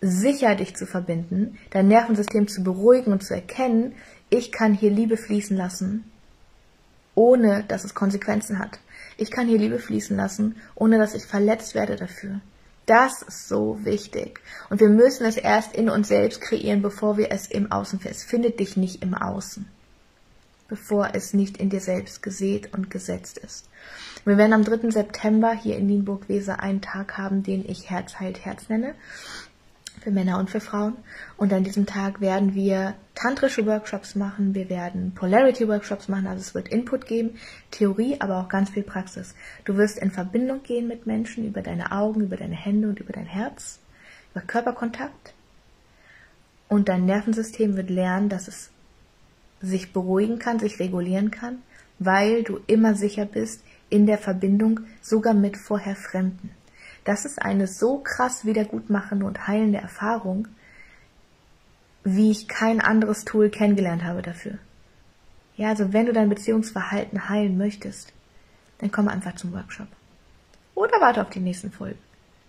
sicher 0.00 0.54
dich 0.54 0.76
zu 0.76 0.86
verbinden, 0.86 1.58
dein 1.70 1.88
Nervensystem 1.88 2.48
zu 2.48 2.62
beruhigen 2.62 3.12
und 3.12 3.24
zu 3.24 3.34
erkennen, 3.34 3.94
ich 4.30 4.52
kann 4.52 4.74
hier 4.74 4.90
Liebe 4.90 5.16
fließen 5.16 5.56
lassen, 5.56 6.10
ohne 7.14 7.64
dass 7.66 7.84
es 7.84 7.94
Konsequenzen 7.94 8.58
hat. 8.58 8.78
Ich 9.16 9.30
kann 9.30 9.48
hier 9.48 9.58
Liebe 9.58 9.78
fließen 9.78 10.16
lassen, 10.16 10.56
ohne 10.74 10.98
dass 10.98 11.14
ich 11.14 11.24
verletzt 11.24 11.74
werde 11.74 11.96
dafür. 11.96 12.40
Das 12.86 13.22
ist 13.22 13.48
so 13.48 13.84
wichtig. 13.84 14.40
Und 14.70 14.80
wir 14.80 14.88
müssen 14.88 15.26
es 15.26 15.36
erst 15.36 15.74
in 15.74 15.90
uns 15.90 16.08
selbst 16.08 16.40
kreieren, 16.40 16.82
bevor 16.82 17.16
wir 17.16 17.32
es 17.32 17.48
im 17.48 17.72
Außen 17.72 17.98
finden. 17.98 18.16
Es 18.16 18.22
findet 18.22 18.60
dich 18.60 18.76
nicht 18.76 19.02
im 19.02 19.14
Außen, 19.14 19.66
bevor 20.68 21.10
es 21.14 21.34
nicht 21.34 21.56
in 21.56 21.70
dir 21.70 21.80
selbst 21.80 22.22
gesät 22.22 22.72
und 22.74 22.90
gesetzt 22.90 23.38
ist. 23.38 23.68
Wir 24.24 24.36
werden 24.36 24.52
am 24.52 24.64
3. 24.64 24.90
September 24.90 25.52
hier 25.52 25.76
in 25.76 25.86
Nienburg-Weser 25.86 26.60
einen 26.60 26.80
Tag 26.80 27.18
haben, 27.18 27.42
den 27.42 27.68
ich 27.68 27.90
Herz 27.90 28.20
heilt 28.20 28.44
Herz 28.44 28.68
nenne 28.68 28.94
für 30.06 30.12
Männer 30.12 30.38
und 30.38 30.50
für 30.50 30.60
Frauen. 30.60 30.96
Und 31.36 31.52
an 31.52 31.64
diesem 31.64 31.84
Tag 31.84 32.20
werden 32.20 32.54
wir 32.54 32.94
tantrische 33.16 33.66
Workshops 33.66 34.14
machen, 34.14 34.54
wir 34.54 34.70
werden 34.70 35.12
Polarity 35.16 35.66
Workshops 35.66 36.06
machen, 36.06 36.28
also 36.28 36.42
es 36.42 36.54
wird 36.54 36.68
Input 36.68 37.08
geben, 37.08 37.30
Theorie, 37.72 38.20
aber 38.20 38.38
auch 38.38 38.48
ganz 38.48 38.70
viel 38.70 38.84
Praxis. 38.84 39.34
Du 39.64 39.76
wirst 39.76 39.98
in 39.98 40.12
Verbindung 40.12 40.62
gehen 40.62 40.86
mit 40.86 41.08
Menschen 41.08 41.44
über 41.44 41.60
deine 41.60 41.90
Augen, 41.90 42.20
über 42.20 42.36
deine 42.36 42.54
Hände 42.54 42.88
und 42.88 43.00
über 43.00 43.12
dein 43.12 43.26
Herz, 43.26 43.80
über 44.32 44.42
Körperkontakt. 44.42 45.34
Und 46.68 46.88
dein 46.88 47.04
Nervensystem 47.04 47.74
wird 47.76 47.90
lernen, 47.90 48.28
dass 48.28 48.46
es 48.46 48.70
sich 49.60 49.92
beruhigen 49.92 50.38
kann, 50.38 50.60
sich 50.60 50.78
regulieren 50.78 51.32
kann, 51.32 51.62
weil 51.98 52.44
du 52.44 52.60
immer 52.68 52.94
sicher 52.94 53.24
bist 53.24 53.64
in 53.90 54.06
der 54.06 54.18
Verbindung, 54.18 54.82
sogar 55.02 55.34
mit 55.34 55.56
vorher 55.56 55.96
Fremden. 55.96 56.52
Das 57.06 57.24
ist 57.24 57.40
eine 57.40 57.68
so 57.68 57.98
krass 57.98 58.44
wiedergutmachende 58.44 59.24
und 59.24 59.46
heilende 59.46 59.78
Erfahrung, 59.78 60.48
wie 62.02 62.32
ich 62.32 62.48
kein 62.48 62.80
anderes 62.80 63.24
Tool 63.24 63.48
kennengelernt 63.48 64.02
habe 64.02 64.22
dafür. 64.22 64.58
Ja, 65.56 65.68
also 65.68 65.92
wenn 65.92 66.06
du 66.06 66.12
dein 66.12 66.28
Beziehungsverhalten 66.28 67.28
heilen 67.28 67.56
möchtest, 67.56 68.12
dann 68.78 68.90
komm 68.90 69.06
einfach 69.06 69.36
zum 69.36 69.52
Workshop. 69.52 69.86
Oder 70.74 71.00
warte 71.00 71.22
auf 71.22 71.30
die 71.30 71.38
nächsten 71.38 71.70
Folgen, 71.70 71.98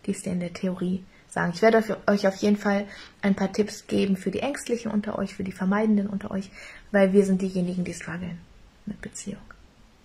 die 0.07 0.11
es 0.11 0.23
dir 0.23 0.33
in 0.33 0.39
der 0.39 0.53
Theorie 0.53 1.05
sagen. 1.27 1.51
Ich 1.53 1.61
werde 1.61 1.97
euch 2.07 2.27
auf 2.27 2.35
jeden 2.37 2.57
Fall 2.57 2.87
ein 3.21 3.35
paar 3.35 3.53
Tipps 3.53 3.85
geben 3.85 4.17
für 4.17 4.31
die 4.31 4.39
Ängstlichen 4.39 4.91
unter 4.91 5.19
euch, 5.19 5.35
für 5.35 5.43
die 5.43 5.51
Vermeidenden 5.51 6.07
unter 6.07 6.31
euch, 6.31 6.49
weil 6.91 7.13
wir 7.13 7.25
sind 7.25 7.43
diejenigen, 7.43 7.83
die 7.83 7.93
strugglen 7.93 8.39
mit 8.87 8.99
Beziehung. 9.01 9.41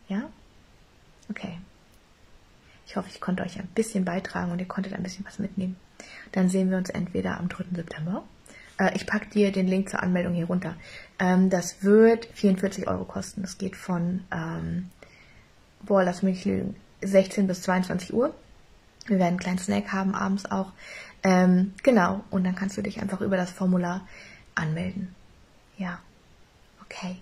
Ja? 0.08 0.28
Okay. 1.30 1.58
Ich 2.86 2.96
hoffe, 2.96 3.08
ich 3.10 3.20
konnte 3.20 3.42
euch 3.42 3.58
ein 3.58 3.68
bisschen 3.68 4.04
beitragen 4.04 4.52
und 4.52 4.58
ihr 4.58 4.66
konntet 4.66 4.92
ein 4.94 5.02
bisschen 5.02 5.24
was 5.24 5.38
mitnehmen. 5.38 5.76
Dann 6.32 6.48
sehen 6.48 6.70
wir 6.70 6.78
uns 6.78 6.90
entweder 6.90 7.38
am 7.38 7.48
3. 7.48 7.64
September. 7.74 8.24
Äh, 8.78 8.94
ich 8.94 9.06
packe 9.06 9.28
dir 9.28 9.52
den 9.52 9.66
Link 9.68 9.88
zur 9.88 10.02
Anmeldung 10.02 10.34
hier 10.34 10.46
runter. 10.46 10.76
Ähm, 11.18 11.50
das 11.50 11.82
wird 11.82 12.26
44 12.34 12.88
Euro 12.88 13.04
kosten. 13.04 13.42
Das 13.42 13.58
geht 13.58 13.76
von, 13.76 14.24
ähm, 14.32 14.90
boah, 15.82 16.02
lass 16.02 16.22
mich 16.22 16.44
lügen, 16.44 16.76
16 17.02 17.46
bis 17.46 17.62
22 17.62 18.12
Uhr. 18.12 18.34
Wir 19.06 19.18
werden 19.18 19.30
einen 19.30 19.38
kleinen 19.38 19.58
Snack 19.58 19.92
haben 19.92 20.14
abends 20.14 20.50
auch. 20.50 20.72
Ähm, 21.24 21.74
genau, 21.82 22.24
und 22.30 22.44
dann 22.44 22.54
kannst 22.54 22.76
du 22.76 22.82
dich 22.82 23.00
einfach 23.00 23.20
über 23.20 23.36
das 23.36 23.50
Formular 23.50 24.06
anmelden. 24.54 25.14
Ja, 25.76 25.98
okay. 26.84 27.16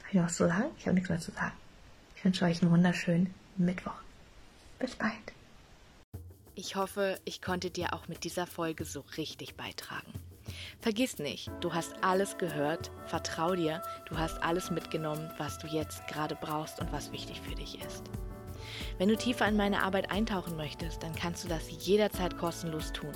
Habe 0.00 0.08
ich 0.08 0.14
noch 0.14 0.24
was 0.24 0.36
zu 0.36 0.46
sagen? 0.46 0.70
Ich 0.78 0.86
habe 0.86 0.94
nichts 0.94 1.08
mehr 1.08 1.20
zu 1.20 1.30
sagen. 1.32 1.52
Ich 2.16 2.24
wünsche 2.24 2.44
euch 2.44 2.62
einen 2.62 2.70
wunderschönen 2.70 3.32
Mittwoch. 3.58 4.00
Bis 4.78 4.94
bald. 4.94 5.12
Ich 6.54 6.76
hoffe, 6.76 7.18
ich 7.24 7.42
konnte 7.42 7.70
dir 7.70 7.92
auch 7.92 8.08
mit 8.08 8.24
dieser 8.24 8.46
Folge 8.46 8.84
so 8.84 9.04
richtig 9.16 9.56
beitragen. 9.56 10.12
Vergiss 10.80 11.18
nicht, 11.18 11.50
du 11.60 11.74
hast 11.74 11.92
alles 12.02 12.38
gehört, 12.38 12.90
vertrau 13.06 13.54
dir, 13.54 13.82
du 14.08 14.16
hast 14.16 14.42
alles 14.42 14.70
mitgenommen, 14.70 15.30
was 15.36 15.58
du 15.58 15.66
jetzt 15.66 16.06
gerade 16.06 16.38
brauchst 16.40 16.80
und 16.80 16.90
was 16.92 17.12
wichtig 17.12 17.40
für 17.40 17.54
dich 17.54 17.84
ist. 17.84 18.04
Wenn 18.96 19.08
du 19.08 19.16
tiefer 19.16 19.46
in 19.46 19.56
meine 19.56 19.82
Arbeit 19.82 20.10
eintauchen 20.10 20.56
möchtest, 20.56 21.02
dann 21.02 21.14
kannst 21.14 21.44
du 21.44 21.48
das 21.48 21.86
jederzeit 21.86 22.38
kostenlos 22.38 22.92
tun. 22.92 23.12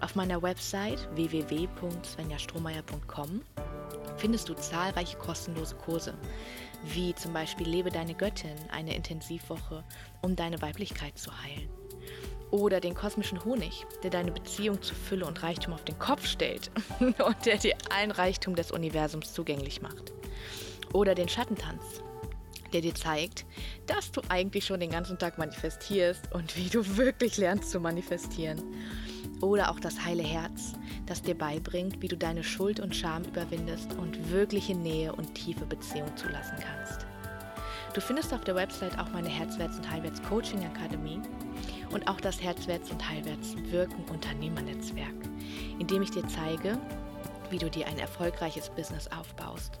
Auf 0.00 0.14
meiner 0.14 0.40
Website 0.42 1.08
www.svenjastrohmeier.com 1.14 3.42
findest 4.16 4.48
du 4.48 4.54
zahlreiche 4.54 5.18
kostenlose 5.18 5.74
Kurse, 5.76 6.14
wie 6.84 7.14
zum 7.14 7.32
Beispiel 7.32 7.68
Lebe 7.68 7.90
deine 7.90 8.14
Göttin, 8.14 8.56
eine 8.70 8.94
Intensivwoche, 8.94 9.84
um 10.22 10.36
deine 10.36 10.60
Weiblichkeit 10.62 11.18
zu 11.18 11.30
heilen. 11.42 11.68
Oder 12.50 12.80
den 12.80 12.94
kosmischen 12.94 13.44
Honig, 13.44 13.84
der 14.02 14.10
deine 14.10 14.32
Beziehung 14.32 14.80
zu 14.80 14.94
Fülle 14.94 15.26
und 15.26 15.42
Reichtum 15.42 15.74
auf 15.74 15.84
den 15.84 15.98
Kopf 15.98 16.26
stellt 16.26 16.70
und 17.00 17.46
der 17.46 17.58
dir 17.58 17.76
allen 17.90 18.10
Reichtum 18.10 18.54
des 18.54 18.70
Universums 18.70 19.34
zugänglich 19.34 19.82
macht. 19.82 20.12
Oder 20.94 21.14
den 21.14 21.28
Schattentanz, 21.28 22.02
der 22.72 22.80
dir 22.80 22.94
zeigt, 22.94 23.46
dass 23.86 24.10
du 24.10 24.20
eigentlich 24.28 24.66
schon 24.66 24.80
den 24.80 24.90
ganzen 24.90 25.18
Tag 25.18 25.38
manifestierst 25.38 26.32
und 26.32 26.56
wie 26.56 26.68
du 26.68 26.96
wirklich 26.96 27.36
lernst 27.36 27.70
zu 27.70 27.80
manifestieren. 27.80 28.62
Oder 29.40 29.70
auch 29.70 29.80
das 29.80 30.04
heile 30.04 30.22
Herz, 30.22 30.74
das 31.06 31.22
dir 31.22 31.36
beibringt, 31.36 32.02
wie 32.02 32.08
du 32.08 32.16
deine 32.16 32.42
Schuld 32.42 32.80
und 32.80 32.94
Scham 32.94 33.24
überwindest 33.24 33.94
und 33.94 34.30
wirkliche 34.30 34.74
Nähe 34.74 35.12
und 35.12 35.34
tiefe 35.34 35.64
Beziehung 35.64 36.16
zulassen 36.16 36.56
kannst. 36.60 37.06
Du 37.94 38.00
findest 38.00 38.32
auf 38.34 38.42
der 38.42 38.54
Website 38.54 38.98
auch 38.98 39.08
meine 39.10 39.28
Herzwärts- 39.28 39.76
und 39.76 39.90
Heilwärts 39.90 40.22
Coaching 40.22 40.64
Akademie 40.64 41.20
und 41.90 42.06
auch 42.08 42.20
das 42.20 42.40
Herzwärts- 42.40 42.90
und 42.90 43.08
Heilwärts 43.08 43.56
Wirken 43.70 44.04
Unternehmernetzwerk, 44.04 45.14
in 45.78 45.86
dem 45.86 46.02
ich 46.02 46.10
dir 46.10 46.26
zeige, 46.28 46.78
wie 47.50 47.58
du 47.58 47.70
dir 47.70 47.86
ein 47.86 47.98
erfolgreiches 47.98 48.68
Business 48.70 49.08
aufbaust. 49.08 49.80